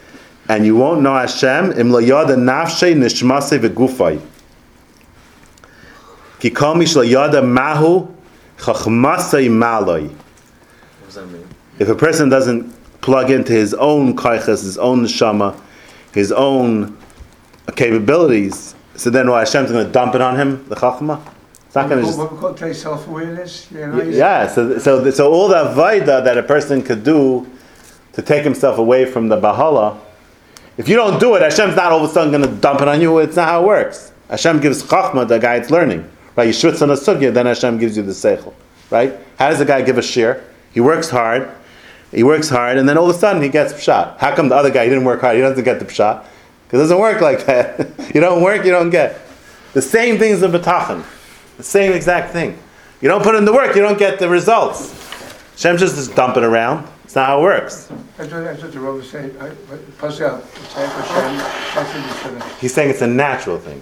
[0.49, 4.21] and you won't know Hashem im layada nafshe nishmase v'gufay.
[6.39, 8.09] Ki kol mish layada mahu
[8.57, 10.09] chachmasei maloi.
[10.09, 10.17] What
[11.07, 11.47] does that mean?
[11.81, 15.61] If a person doesn't plug into his own kaichas, his own neshama,
[16.13, 16.97] his own
[17.73, 21.21] capabilities, so then what, Hashem's going to dump it on him, the chachma?
[21.67, 22.19] It's not going to just...
[22.19, 22.73] What we call today
[23.71, 24.03] you know?
[24.03, 27.47] Yeah, so, so, so all the vaida that a person could do
[28.15, 30.01] to take himself away from the bahala,
[30.77, 32.89] if you don't do it, Hashem's not all of a sudden going to dump it
[32.89, 33.19] on you.
[33.19, 34.13] It's not how it works.
[34.31, 36.09] Hashem gives chachma the guy it's learning.
[36.37, 36.47] Right?
[36.47, 38.55] You schwitz on a sugya, then Hashem gives you the seichel.
[38.91, 39.15] Right?
[39.39, 40.45] How does the guy give a shear?
[40.73, 41.51] He works hard.
[42.11, 44.17] He works hard, and then all of a sudden he gets pshat.
[44.17, 45.37] How come the other guy he didn't work hard?
[45.37, 46.25] He doesn't get the pshat
[46.71, 47.89] it doesn't work like that.
[48.15, 49.21] you don't work, you don't get.
[49.75, 51.05] The same thing is the betachan.
[51.57, 52.59] The same exact thing.
[53.01, 54.93] You don't put in the work, you don't get the results.
[55.53, 56.87] Hashem just is dumping around.
[57.05, 57.87] It's not how it works.
[58.19, 60.41] That's what, that's what the Rav was saying, I- but- Plus, yeah,
[60.75, 61.37] Tzayach Hashem,
[61.75, 63.81] that's what he's saying it's a natural thing.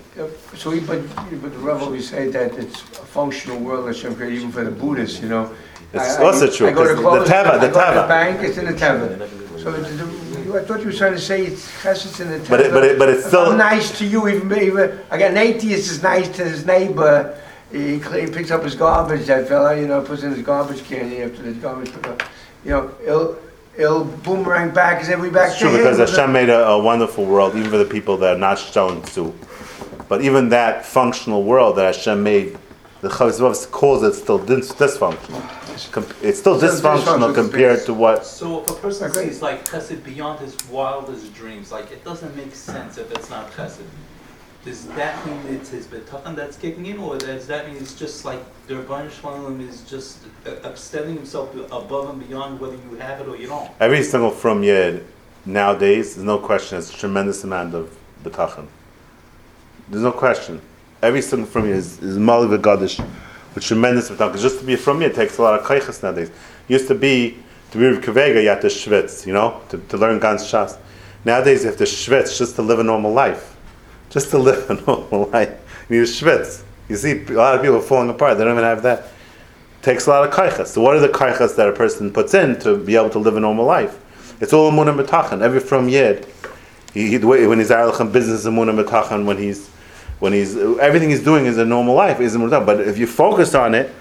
[0.55, 4.37] So, he- but, but the Rav always say that it's a functional world Hashem created
[4.39, 5.53] even for the Buddhists, you know?
[5.93, 8.03] It's I- I- also true, I go to the teva, the I teva.
[8.03, 9.29] the bank, it's in the teva.
[9.61, 9.73] So,
[10.47, 12.39] the- I thought you were trying to say it's chesed in the.
[12.49, 15.33] But it- but it- but it's If still- I'm nice to you, even, even, again,
[15.33, 17.35] an atheist is nice to his neighbor,
[17.73, 20.85] he cle- he picks up his garbage, that fella, you know, puts in his garbage
[20.89, 22.23] can after the garbage pickup.
[22.65, 23.37] You know, it'll,
[23.77, 25.77] he'll boomerang back as every back It's to true him.
[25.85, 29.03] because Hashem made a, a wonderful world, even for the people that are not shown
[29.15, 29.35] to.
[30.09, 32.57] But even that functional world that Hashem made,
[33.03, 35.43] the Chavez calls it still dis- dysfunctional.
[35.93, 38.25] Com- It's still dysfunctional dysfunctional compared to what.
[38.25, 39.25] So if a person Agree.
[39.27, 43.53] sees like chesed beyond his wildest dreams, like it doesn't make sense if it's not
[43.53, 43.83] chesed.
[44.65, 48.25] Does that mean it's his betachan that's kicking in, or does that mean it's just
[48.25, 53.21] like the Rebbeinu Shalom is just uh, extending himself above and beyond whether you have
[53.21, 53.71] it or you don't?
[53.79, 55.07] Every single from Yid
[55.45, 58.67] nowadays, there's no question, it's a tremendous amount of betachan.
[59.89, 60.61] There's no question.
[61.01, 62.49] Every single from Yid is, is Mali
[63.57, 64.33] With tremendous betachan.
[64.33, 66.31] 'Cause Just to be a from Yid takes a lot of kaichas nowadays.
[66.69, 67.39] Used to be,
[67.71, 70.77] to be Kavega, you have to schwitz, you know, to, to learn Gans Shas.
[71.25, 73.57] Nowadays you have to schwitz just to live a normal life.
[74.11, 75.51] Just to live a normal life.
[75.89, 76.63] You need schwitz.
[76.91, 78.37] You see, a lot of people are falling apart.
[78.37, 79.09] They don't even have that
[79.81, 80.67] takes a lot of kaichas.
[80.67, 83.39] So what are the kaichas that a person puts in to be able to live
[83.39, 83.99] a normal life?
[84.43, 85.43] It's all amun and.
[85.43, 86.27] Every from yid,
[86.93, 89.71] he, he, when he's arlechem business amun and when he's
[90.19, 92.67] when he's everything he's doing is a normal life is and.
[92.67, 93.95] But if you focus on it,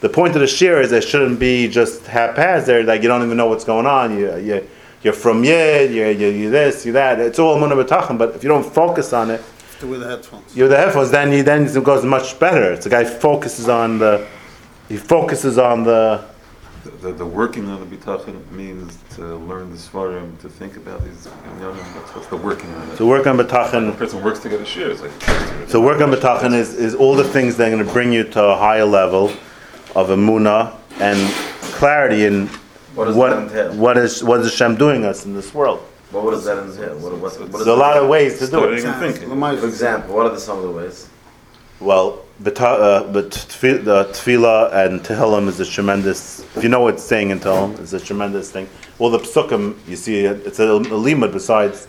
[0.00, 2.86] the point of the shir is it shouldn't be just haphazard.
[2.86, 4.18] Like you don't even know what's going on.
[4.18, 4.66] You you
[5.02, 5.92] you're from yid.
[5.92, 6.84] You're, you're, you're this.
[6.84, 7.20] You're that.
[7.20, 7.70] It's all amun.
[8.18, 9.42] But if you don't focus on it,
[9.82, 10.54] with the headphones.
[10.54, 12.72] you're the headphones, then you then it goes much better.
[12.72, 14.26] It's the guy focuses on the
[14.88, 16.24] he focuses on the
[17.02, 21.26] The, the working on the bitachon means to learn the svarim, to think about these
[21.58, 21.76] inyanim.
[21.94, 22.96] That's what's the working on it.
[22.96, 23.96] So work on When a betachin.
[23.98, 25.68] person works to get a share, it's like.
[25.68, 28.24] So work on betachin is, is all the things that are going to bring you
[28.24, 29.28] to a higher level
[29.94, 31.18] of emuna and
[31.74, 32.46] clarity in
[32.94, 35.80] What what what is what is Hashem doing us in this world.
[36.10, 36.98] What does that entail?
[36.98, 38.80] What, what, what There's a lot of ways to do it.
[38.82, 39.28] thinking.
[39.28, 41.08] For example, what are the, some of the ways?
[41.78, 46.40] Well, uh, but the tefillah and tehillim is a tremendous.
[46.56, 48.68] If you know what it's saying in tehillim, it's a tremendous thing.
[48.98, 51.86] Well, the psukim, you see, it's a, a limud besides.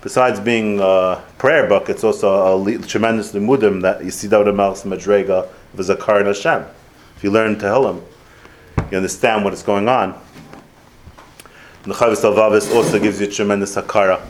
[0.00, 4.54] Besides being a prayer book, it's also a li- tremendous limudim that you see David
[4.54, 6.66] Melch's Madrega of Zakar and Hashem.
[7.16, 8.02] If you learn Tehillim,
[8.90, 10.20] you understand what is going on.
[11.84, 14.20] The Chovos HaLevavos also gives you a tremendous Hakara.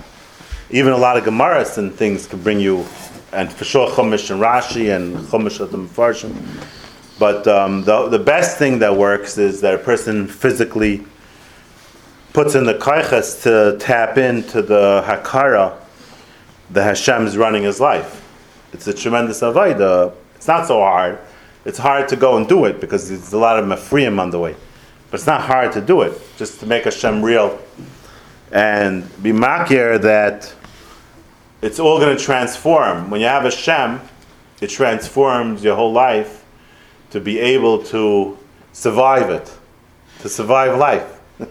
[0.71, 2.87] Even a lot of Gemaras and things can bring you,
[3.35, 6.35] and for sure Chumash and Rashi and Chumash of the Mefarshim.
[7.19, 11.05] But um, the, the best thing that works is that a person physically
[12.33, 15.79] puts in the kaichas to tap into the hakara
[16.71, 18.23] that Hashem is running his life.
[18.73, 20.13] It's a tremendous avodah.
[20.35, 21.19] It's not so hard.
[21.65, 24.39] It's hard to go and do it because there's a lot of mafriim on the
[24.41, 24.57] way.
[25.11, 27.59] But it's not hard to do it, just to make Hashem real
[28.51, 30.55] and be makir that
[31.65, 33.09] it's all going to transform.
[33.09, 33.99] When you have a Hashem,
[34.61, 36.45] it transforms your whole life
[37.09, 38.37] to be able to
[38.75, 39.51] survive it,
[40.21, 41.21] to survive life.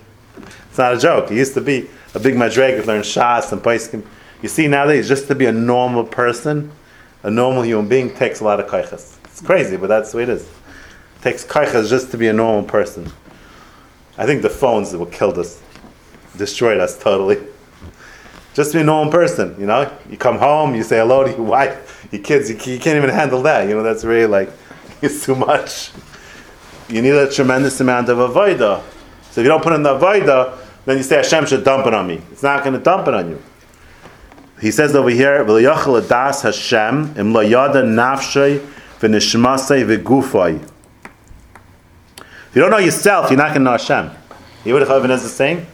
[0.70, 1.32] It's not a joke.
[1.32, 4.06] It used to be a big madreg to learn Shas and Paiskim.
[4.42, 6.72] You see nowadays, just to be a normal person,
[7.24, 9.18] a normal human being takes a lot of kaichas.
[9.26, 10.44] It's crazy, but that's the way it is.
[10.44, 13.12] It takes kaichas just to be a normal person.
[14.18, 15.62] I think the phones that what killed us,
[16.38, 17.48] destroyed us totally.
[18.54, 19.92] Just to be a normal person, you know.
[20.10, 22.50] You come home, you say hello to your wife, your kids.
[22.50, 23.68] You, you can't even handle that.
[23.68, 24.50] You know, that's really like
[25.02, 25.92] it's too much.
[26.88, 28.84] You need a tremendous amount of avodah.
[29.32, 31.94] So if you don't put in the avodah, then you say Hashem should dump it
[31.94, 32.22] on me.
[32.32, 33.42] It's not going to dump it on you.
[34.62, 38.60] He says over here, "V'loyachal das Hashem im lo yada nafshay
[39.00, 40.62] v'nishmasay v'gufay."
[42.18, 44.12] If you don't know yourself, you're not going to know Hashem.
[44.64, 45.58] You know what Chavan is saying?
[45.58, 45.73] Kimi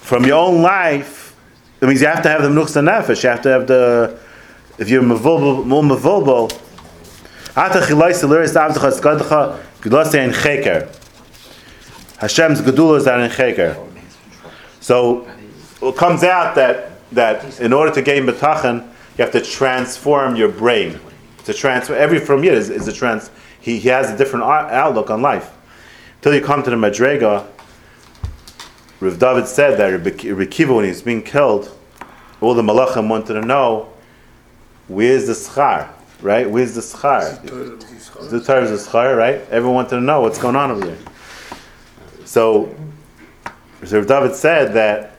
[0.00, 1.36] From your own life,
[1.80, 3.22] it means you have to have the menuchs nefesh.
[3.22, 4.18] You have to have the.
[4.78, 5.82] If you're more
[10.32, 10.88] cheker.
[12.18, 13.76] Hashem's gedulas are in cheker.
[14.80, 15.28] So
[15.82, 18.82] it comes out that that in order to gain betachan,
[19.16, 21.00] you have to transform your brain.
[21.44, 23.30] To transfer every from you is, is a trans.
[23.66, 25.52] He, he has a different outlook on life.
[26.22, 27.44] Till you come to the madrega.
[29.00, 31.76] Rav David said that Rabbi Akiva, when he was being killed,
[32.40, 33.92] all the malachim wanted to know
[34.86, 35.88] where's the schar,
[36.22, 36.48] right?
[36.48, 37.42] Where's the schar?
[38.30, 39.40] The Torah is the schar, right?
[39.50, 40.98] Everyone wanted to know what's going on over there.
[42.24, 42.72] So,
[43.84, 45.16] so Rav David said that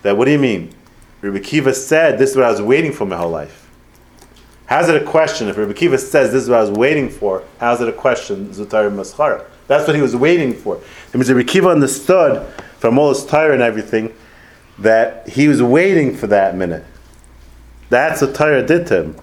[0.00, 0.72] that what do you mean?
[1.20, 3.65] Rabbi Akiva said this is what I was waiting for my whole life.
[4.66, 5.48] How's it a question?
[5.48, 8.48] If Rabbi Akiva says this is what I was waiting for, how's it a question?
[8.50, 9.44] Zutar Maschara.
[9.68, 10.76] That's what he was waiting for.
[10.76, 12.46] It means Rabbi Akiva understood
[12.78, 14.12] from all his Torah and everything
[14.78, 16.84] that he was waiting for that minute.
[17.90, 19.16] That's what Torah did to him.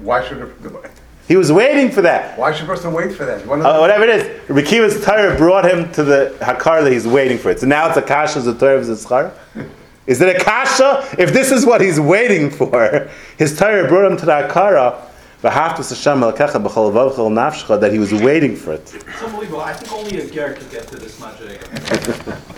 [0.00, 0.90] Why should, a-
[1.28, 2.38] He was waiting for that.
[2.38, 3.42] why should a person wait for that?
[3.46, 7.36] Uh, whatever it is, Rabbi Akiva's Torah brought him to the Hakar that he's waiting
[7.36, 7.60] for it.
[7.60, 9.32] So now it's a kasha, of Zitzchar.
[10.08, 11.06] Is it a kasha?
[11.18, 14.98] If this is what he's waiting for, his Torah brought him to the Hakara,
[15.42, 18.94] v'haftus Hashem elkecha b'chol vavchol that he was waiting for it.
[18.94, 19.60] It's unbelievable.
[19.60, 21.60] I think only a ger could get to this magic.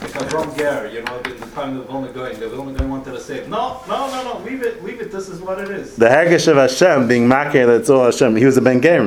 [0.01, 2.79] like a wrong ger, you know, in the time of the Vilna Gaon, the Vilna
[2.79, 5.11] Gaon wanted to say, no, no, no, no, leave it, leave it.
[5.11, 5.97] This is what it is.
[5.97, 8.37] The Hagish of Hashem being makir, that's all Hashem.
[8.37, 9.03] He was a Ben Ger,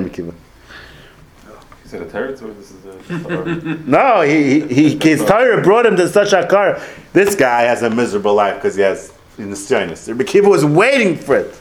[1.94, 2.04] Rabbi Akiva.
[2.04, 3.84] Is a teretz or this is a?
[3.90, 6.82] No, he, he, he, his Torah brought him to such Hakar.
[7.14, 10.08] This guy has a miserable life because he has in the Zionis.
[10.08, 11.54] Rabbi Akiva was waiting for it.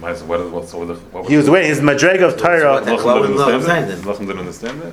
[0.00, 1.70] What, what, what, so what, what, He was waiting.
[1.70, 2.72] His madreg of Torah.
[2.74, 4.16] What- Lachlan what didn't was understand Lachlan that?
[4.16, 4.92] saying didn't understand that?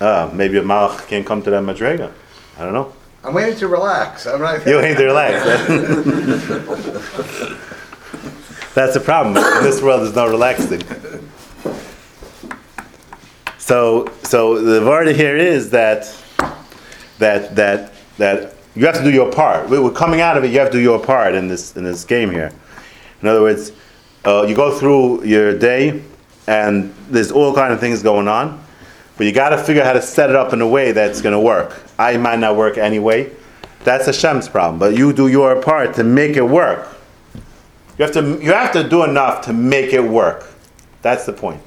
[0.00, 2.10] Uh, maybe a malach can't come to that madrega.
[2.58, 2.92] I don't know.
[3.22, 4.64] I'm waiting to relax, all right?
[4.66, 5.44] You ain't to relax.
[8.74, 9.36] That's the problem.
[9.36, 10.80] In this world, there's no relaxing.
[13.70, 16.12] So, so the word here is that
[17.20, 19.68] that that that you have to do your part.
[19.68, 20.50] We- We're coming out of it.
[20.50, 22.50] You have to do your part in this in this game here.
[23.22, 23.70] In other words,
[24.24, 26.02] uh, you go through your day,
[26.48, 28.60] and there's all kind of things going on,
[29.16, 31.20] but you got to figure out how to set it up in a way that's
[31.20, 31.80] going to work.
[31.96, 33.30] I might not work anyway.
[33.84, 36.88] That's Hashem's problem, but you do your part to make it work.
[37.98, 40.50] You have to you have to do enough to make it work.
[41.02, 41.62] That's the point.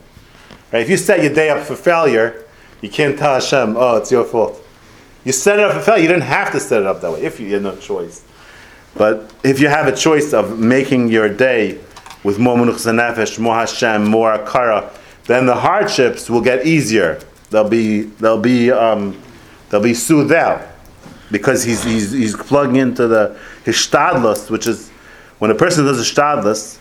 [0.74, 0.82] Right?
[0.82, 2.44] If you set your day up for failure,
[2.82, 4.60] you can't tell Hashem, "Oh, it's your fault."
[5.24, 6.02] You set it up for failure.
[6.02, 8.22] You didn't have to set it up that way if you had no choice.
[8.96, 11.78] But if you have a choice of making your day
[12.24, 14.90] with more menuchas nefesh, more Hashem, more akara,
[15.28, 17.20] then the hardships will get easier.
[17.52, 19.22] They'll be they'll be um,
[19.70, 20.62] they'll be soothed out
[21.32, 24.90] because he's he's he's plugging into the hishtadlus, which is
[25.38, 26.80] when a person does a hishtadlus,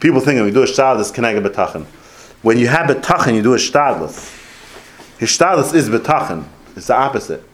[0.00, 1.86] people think when we do a hishtadlus, can I get betachin?
[2.42, 4.36] When you have betachin, you do a hishtadlus.
[5.18, 6.44] Hishtadlus is betachin.
[6.74, 7.44] It's the opposite.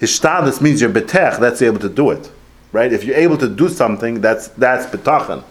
[0.00, 1.40] Hishtadlus means you're betech.
[1.40, 2.30] That's able to do it,
[2.70, 2.92] right?
[2.92, 5.42] If you're able to do something, that's that's betachin.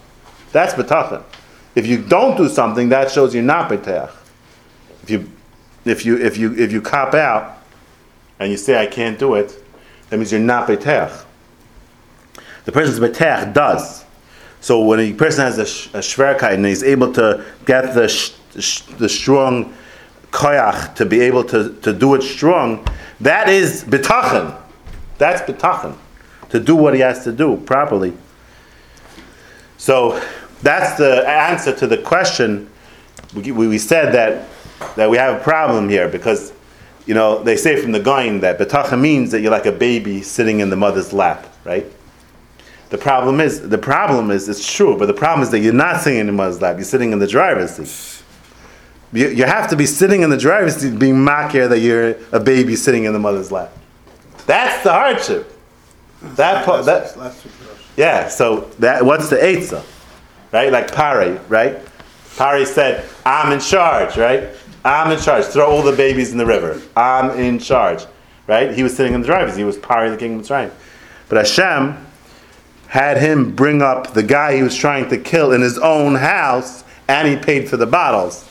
[0.52, 1.22] That's betachin.
[1.74, 4.10] If you don't do something, that shows you're not betech.
[5.02, 5.30] If you
[5.84, 7.58] if you if you if you cop out
[8.38, 9.62] and you say I can't do it,
[10.08, 11.24] that means you're not betech.
[12.64, 14.01] The person's betech does.
[14.62, 18.30] So when a person has a, sh- a and he's able to get the sh-
[18.96, 19.74] the strong
[20.30, 22.86] koyach to be able to, to do it strong,
[23.20, 24.56] that is betachin.
[25.18, 25.96] That's betachin.
[26.50, 28.12] To do what he has to do properly.
[29.78, 30.22] So
[30.62, 32.70] that's the answer to the question.
[33.34, 34.48] We, we said that
[34.94, 36.52] that we have a problem here because
[37.06, 40.22] you know they say from the Gaon that betachin means that you're like a baby
[40.22, 41.86] sitting in the mother's lap, right?
[42.92, 46.02] The problem is the problem is it's true, but the problem is that you're not
[46.02, 46.76] sitting in the mother's lap.
[46.76, 48.22] You're sitting in the driver's seat.
[49.14, 52.38] You, you have to be sitting in the driver's seat, being makir that you're a
[52.38, 53.72] baby sitting in the mother's lap.
[54.44, 55.58] That's the hardship.
[56.36, 57.34] That part, that,
[57.96, 58.28] yeah.
[58.28, 59.82] So that what's the eitzah,
[60.52, 60.70] right?
[60.70, 61.78] Like Pari, right?
[62.36, 64.50] Pari said, "I'm in charge," right?
[64.84, 65.46] I'm in charge.
[65.46, 66.78] Throw all the babies in the river.
[66.94, 68.04] I'm in charge,
[68.46, 68.70] right?
[68.74, 69.54] He was sitting in the driver's.
[69.54, 69.60] Seat.
[69.60, 70.70] He was Pari, the king of Mitzrayim.
[71.30, 71.96] But Hashem
[72.92, 76.84] had him bring up the guy he was trying to kill in his own house,
[77.08, 78.46] and he paid for the bottles.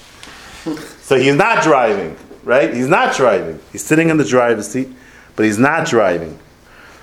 [1.02, 2.74] So he's not driving, right?
[2.74, 3.60] He's not driving.
[3.72, 4.90] He's sitting in the driver's seat,
[5.36, 6.40] but he's not driving.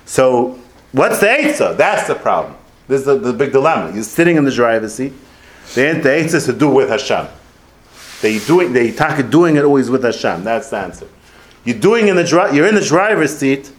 [0.03, 0.59] So
[0.91, 1.77] what's the Eitzah?
[1.77, 2.57] That's the problem.
[2.89, 3.93] This is the, the big dilemma.
[3.93, 5.13] He's sitting in the driver's seat.
[5.75, 7.25] The, Eitzah is to do with Hashem.
[8.21, 10.43] They doing they talk doing it always with Hashem.
[10.43, 11.07] That's the answer.
[11.63, 13.71] You're doing in the you're in the driver's seat,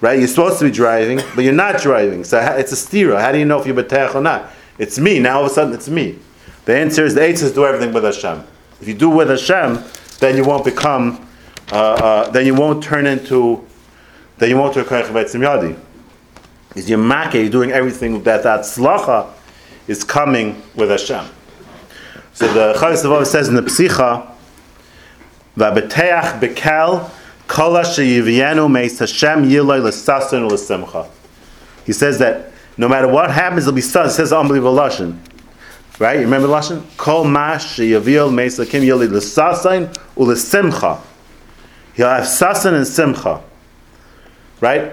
[0.00, 0.18] right?
[0.18, 2.24] You're supposed to be driving, but you're not driving.
[2.24, 3.20] So it's a stira.
[3.20, 4.50] How do you know if you're betech or not?
[4.78, 5.18] It's me.
[5.18, 6.18] Now all of a sudden it's me.
[6.64, 8.44] The answer is the Eitzah is do everything with Hashem.
[8.80, 9.82] If you do with Hashem,
[10.18, 11.26] then you won't become,
[11.72, 13.64] uh, uh, then you won't turn into,
[14.38, 15.78] then you won't turn Veitzim Yadi.
[16.74, 19.30] Is your make, you're doing everything that, that slacha
[19.86, 21.24] is coming with Hashem.
[22.34, 24.30] So the Chavis says in the Psicha,
[25.56, 27.10] V'abeteach bekel
[31.84, 34.06] He says that no matter what happens, it'll be sun.
[34.06, 35.18] It says unbelievable lashon.
[35.98, 36.16] Right?
[36.16, 36.84] You remember lashon?
[36.96, 37.24] Kol.
[41.94, 43.42] He'll have sasan and simcha.
[44.60, 44.92] Right?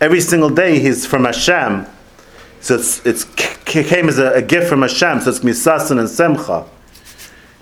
[0.00, 1.86] Every single day he's from Hashem.
[2.60, 3.24] So it's, it's
[3.64, 5.20] came as a, a gift from Hashem.
[5.20, 6.66] So it's going to be sasan and simcha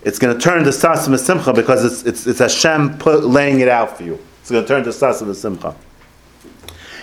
[0.03, 3.61] it's going to turn to sasim and simcha because it's, it's, it's Hashem put, laying
[3.61, 4.19] it out for you.
[4.41, 5.75] It's going to turn to sasim and simcha.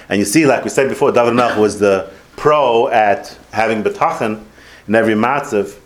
[0.10, 4.44] And you see, like we said before, David Melch was the pro at having betachin
[4.88, 5.78] in every matzav.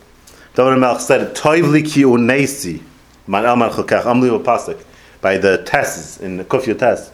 [0.54, 2.82] David Melch said, "Toivli ki unesi
[3.26, 4.82] man el malchukach." Unbelievable pasuk
[5.20, 7.12] by the tests in the kufya test.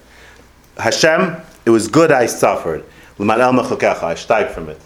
[0.76, 2.84] Hashem, it was good I suffered.
[3.18, 4.80] Man el malchukach, I steig from it.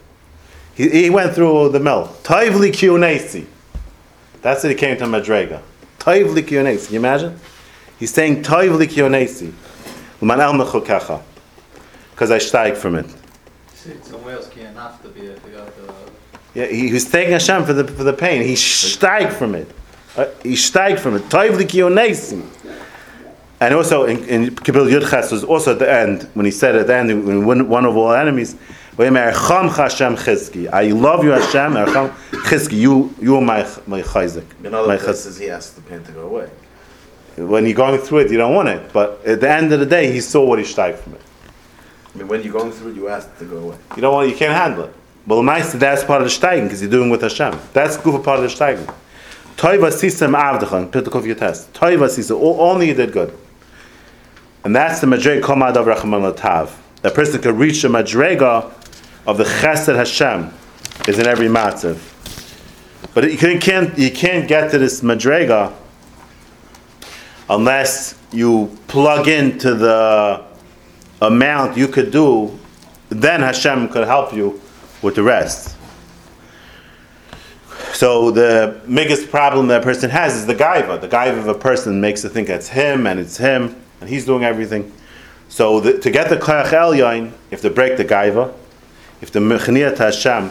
[0.74, 2.14] He, he went through the mill.
[2.22, 3.46] Toivli ki unesi.
[4.42, 5.62] That's what he came to Madrega.
[6.00, 6.86] Toiv likionesi.
[6.86, 7.38] Can you imagine?
[8.02, 9.52] He's saying Toiv likionesi.
[10.20, 11.22] Uman el mechukecha.
[12.10, 13.06] Because I steig from it.
[14.02, 15.94] Somewhere else can't have to be if you got the.
[16.52, 18.42] Yeah, he, he was thanking Hashem for the, for the pain.
[18.42, 19.70] He steig from it.
[20.16, 21.22] Uh, he steig from it.
[21.28, 22.44] Toiv likionesi.
[23.60, 26.88] And also in, in Kibbutz Yudches was also at the end, when he said at
[26.88, 28.56] the end, when one, one of all enemies,
[28.98, 30.16] I love you, Hashem.
[31.74, 34.44] Ercham Chizki, you, you are my my chayzik.
[34.64, 36.50] In other my chaz- places, he asked the pain to go away.
[37.36, 38.92] When you're going through it, you don't want it.
[38.92, 41.20] But at the end of the day, he saw what he steig from it.
[42.14, 43.76] I mean, when you're going through it, you ask it to go away.
[43.96, 44.94] You don't want, you can't handle it.
[45.26, 47.58] Well, Maisa, that's part of the steiging because you're doing with Hashem.
[47.72, 48.92] That's good part of the steiging.
[49.56, 51.72] Toiva sisem avdachan, Pitakov your test.
[51.72, 53.36] Toiva sisem, only you did good.
[54.64, 56.76] And that's the madrega komad of Rachman Latav.
[57.04, 58.72] A person can reach the madrega
[59.26, 60.52] of the chesed Hashem
[61.08, 61.98] is in every matzav.
[63.14, 65.72] But you can't you can't get to this madrega
[67.48, 70.44] unless you plug into the
[71.20, 72.58] amount you could do.
[73.08, 74.60] Then Hashem could help you
[75.02, 75.76] with the rest.
[77.92, 81.00] So the biggest problem that a person has is the gaiva.
[81.00, 84.24] The gaiva of a person makes it think it's him and it's him and he's
[84.24, 84.92] doing everything.
[85.48, 88.52] So the, to get the koyach elyon, you have to break the gaiva,
[89.20, 90.50] if the to mechaniyat Hashem,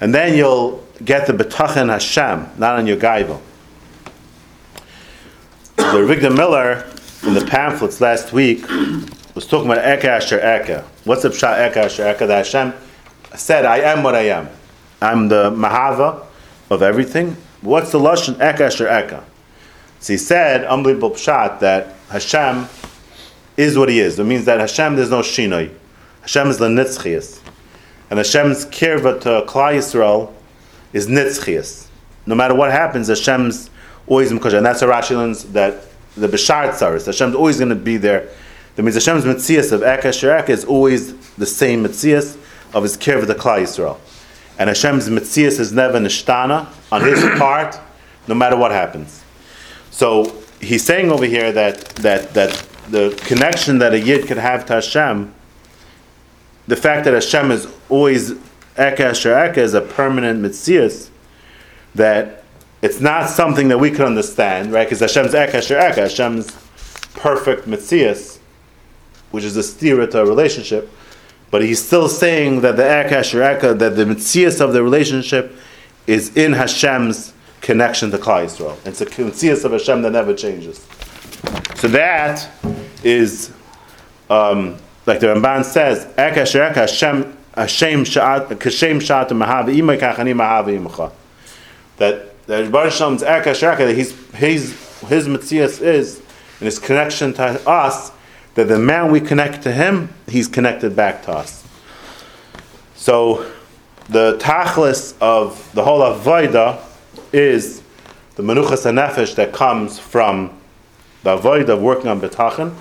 [0.00, 3.38] and then you'll get the betachin Hashem, not on your gaiva.
[5.92, 6.86] The Rav Avigdor Miller
[7.22, 8.66] in the pamphlets last week
[9.34, 10.84] was talking about Eka Asher Eka.
[11.04, 12.26] What's the pshat Eka Asher Eka?
[12.26, 12.72] That Hashem
[13.34, 14.48] said, I am what I am.
[15.02, 16.24] I'm the Mahava
[16.70, 17.36] of everything.
[17.60, 19.22] What's the Lashon Eka Asher Eka?
[20.00, 22.68] So he said, unbelievable pshat, that Hashem
[23.58, 24.18] is what he is.
[24.18, 25.74] It means that Hashem, there's no Shinoi.
[26.22, 27.38] Hashem is the Nitzchias.
[28.08, 30.32] And Hashem's kirva to Klal Yisrael
[30.94, 31.88] is Nitzchias.
[32.24, 33.68] No matter what happens, Hashem's
[34.06, 34.58] always Mekosher.
[34.58, 35.84] And that's a Rashi learns that
[36.16, 38.28] the Bishar Tzaris, Hashem's always going to be there.
[38.76, 42.36] That means Hashem's Metzias of Shirek is always the same Metzias
[42.74, 43.98] of his kirva the Klal Yisrael.
[44.58, 47.78] And Hashem's Metzias is never Nishtana on his part,
[48.28, 49.22] no matter what happens.
[49.90, 54.66] So he's saying over here that that that the connection that a yid could have
[54.66, 55.34] to Hashem,
[56.66, 58.32] the fact that Hashem is always
[58.76, 61.10] Eka is a permanent mitzias,
[61.94, 62.41] that
[62.82, 64.84] it's not something that we could understand, right?
[64.84, 66.50] Because Hashem's Asher Eka, Hashem's
[67.14, 68.38] perfect mitzias,
[69.30, 70.90] which is a steer to a relationship,
[71.52, 75.54] but he's still saying that the Asher Eka, that the mitzias of the relationship
[76.08, 78.76] is in Hashem's connection to Klal Yisrael.
[78.84, 80.84] It's a mitzias of Hashem that never changes.
[81.76, 82.48] So that
[83.04, 83.52] is,
[84.28, 84.76] um,
[85.06, 88.04] like the Ramban says, Asher Eka, Hashem, Hashem.
[91.98, 94.72] That, that Baruch Asher that he's, his,
[95.08, 98.12] his mitzias is, and his connection to us,
[98.56, 101.66] that the man we connect to him, he's connected back to us.
[102.94, 103.50] So,
[104.10, 106.78] the tachlis of the whole avoida
[107.32, 107.82] is
[108.34, 110.54] the menuchas nefesh that comes from
[111.22, 112.72] the avoid of working on betachin,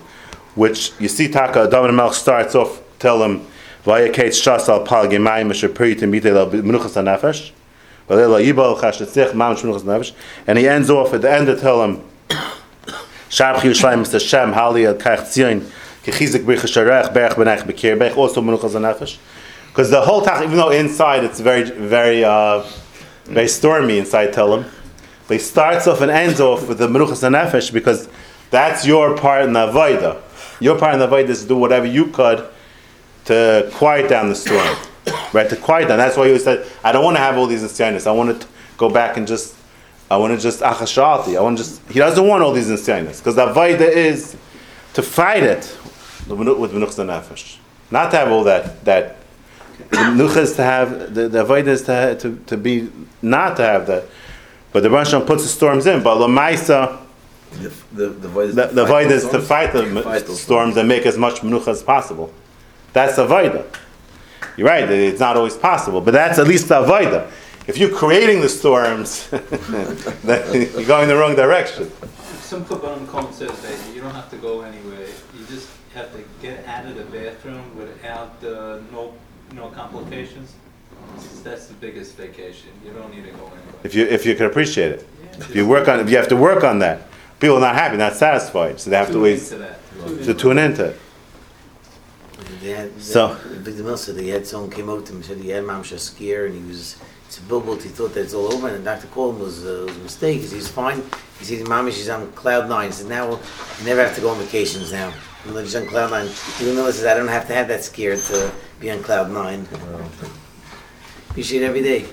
[0.55, 3.47] which you see Taka David Melch starts off tell him
[3.83, 7.51] Vaya Kate Shas al Pal Gemayim Nefesh.
[10.47, 12.03] And he ends off at the end to tell him
[13.29, 14.19] Shabchi Yushalayim Mr.
[14.19, 15.61] Shem Hali al Kach Tzion
[16.03, 19.17] Kechizik Sharech Bekir also Menuchas.
[19.67, 22.65] Because the whole tach, even though inside it's very, very, uh,
[23.23, 24.69] very stormy inside, tell him,
[25.29, 28.09] but he starts off and ends off with the Menuchas Nefesh because
[28.49, 30.21] that's your part in the Avodah.
[30.59, 32.45] Your part in the Avodah is to do whatever you could
[33.25, 34.75] to quiet down the storm.
[35.33, 35.49] Right?
[35.49, 35.97] To quiet down.
[35.97, 38.07] That's why he always said, I don't want to have all these nisyanis.
[38.07, 39.55] I want to go back and just,
[40.09, 41.37] I want to just achashalti.
[41.37, 43.19] I want to just, he doesn't want all these nisyanis.
[43.19, 44.35] Because the Avodah is
[44.93, 45.77] to fight it
[46.27, 47.57] with Menuchas Nefesh.
[47.89, 49.17] Not to have all that, that
[49.89, 52.89] the Menucha is to have, the, the Avodah is to, to, to be,
[53.21, 54.05] not to have that.
[54.71, 56.01] But the Hashanah puts the storms in.
[56.03, 56.99] But Lamaisa,
[57.51, 60.41] The, the, the void is the, to the fight void is to fight the those
[60.41, 62.31] storms and make as much menucha as possible.
[62.93, 63.65] That's the voida.
[64.57, 67.29] You're right, it's not always possible, but that's at least the voida.
[67.67, 71.91] If you're creating the storms, then you're going the wrong direction.
[72.41, 75.07] Some Kabbalah Kong says that you don't have to go anywhere.
[75.37, 79.13] You just have to get out of the bathroom without uh, no
[79.53, 80.53] no complications.
[81.43, 82.69] That's the biggest vacation.
[82.83, 83.81] You don't need to go anywhere.
[83.83, 86.35] If you if you can appreciate it, if you work on, if you have to
[86.35, 87.07] work on that,
[87.39, 89.79] people are not happy, not satisfied, so they have to wait that.
[90.25, 90.99] to tune into it.
[92.61, 95.37] They had, So- Victor Mill said he had someone came out to him and said
[95.37, 96.97] he had mamsha skier and he was
[97.31, 97.81] it's a billboard.
[97.81, 99.07] He thought that it's all over and Dr.
[99.07, 100.41] Cole was, uh, was a mistake.
[100.41, 101.01] He's fine.
[101.39, 102.87] He said, "Mommy, she's on cloud nine.
[102.87, 103.39] He said, "Now we'll,
[103.85, 106.91] never have to go on vacations now." Even though she's on cloud nine, Victor Miller
[106.91, 108.51] says, "I don't have to have that skier to
[108.81, 109.65] be on cloud nine."
[111.29, 112.05] Appreciate it every day.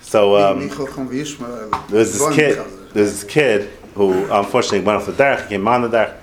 [0.00, 1.88] So um, Michael van Wiersma.
[1.88, 2.56] There's this kid.
[2.94, 5.42] There's this kid who unfortunately went off the derech.
[5.42, 6.16] He came on the derech.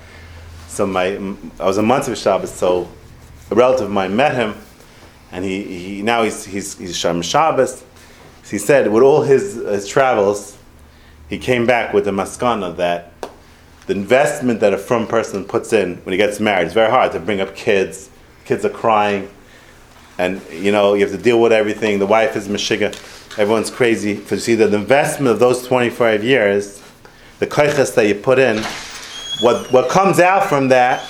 [0.66, 1.16] So my,
[1.60, 2.52] I was a month of Shabbos.
[2.52, 2.88] So
[3.50, 4.54] a relative of mine met him,
[5.32, 7.84] and he, he now he's he's he's Shabbos.
[8.50, 10.56] He said with all his his travels,
[11.28, 13.12] he came back with the maskana that
[13.86, 17.12] the investment that a from person puts in when he gets married is very hard
[17.12, 18.10] to bring up kids.
[18.44, 19.28] Kids are crying,
[20.18, 21.98] and you know you have to deal with everything.
[21.98, 22.92] The wife is mashiga.
[23.38, 24.14] Everyone's crazy.
[24.14, 26.80] For you see the investment of those 25 years,
[27.40, 28.62] the koiches that you put in,
[29.40, 31.04] what what comes out from that,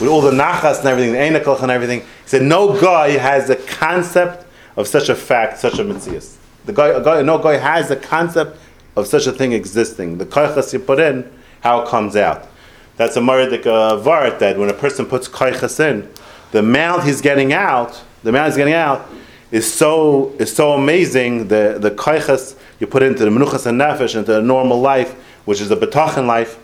[0.00, 3.48] with all the nachas and everything, the einakoch and everything, he said no guy has
[3.48, 6.22] the concept of such a fact, such a mitzvah.
[6.66, 8.58] The guy, guy, no guy has the concept
[8.96, 10.18] of such a thing existing.
[10.18, 11.30] The koiches you put in,
[11.60, 12.48] how it comes out.
[12.96, 16.10] That's a maradik uh, that when a person puts koiches in,
[16.52, 19.08] the amount he's getting out, the amount he's getting out,
[19.50, 21.48] is so is so amazing.
[21.48, 25.12] The the kaichas you put into the menuchas and nefesh into a normal life,
[25.44, 26.56] which is a betachin life.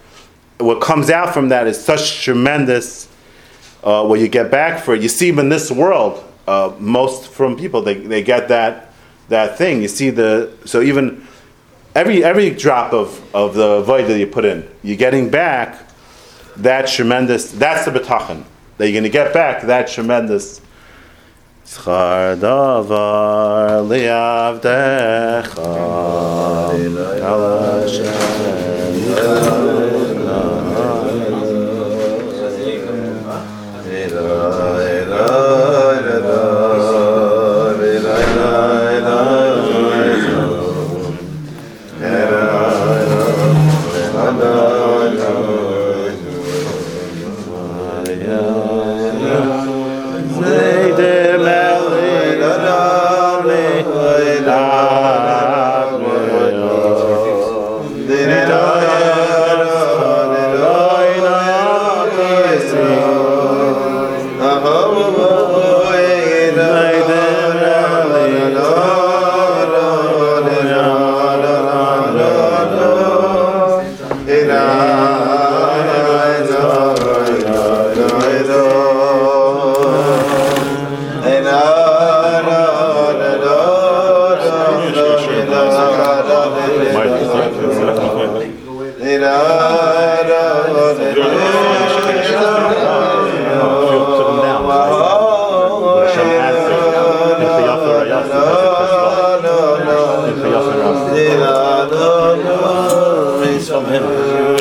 [0.58, 3.08] What comes out from that is such tremendous.
[3.82, 6.22] Uh, what you get back for it, you see even in this world.
[6.46, 8.92] Uh, most from people they, they get that
[9.28, 9.80] that thing.
[9.82, 11.26] You see the so even
[11.94, 15.88] every every drop of of the void that you put in, you're getting back
[16.56, 17.50] that tremendous.
[17.52, 18.44] That's the betachin
[18.78, 19.62] that you're going to get back.
[19.62, 20.60] That tremendous.
[21.64, 23.86] Schar davar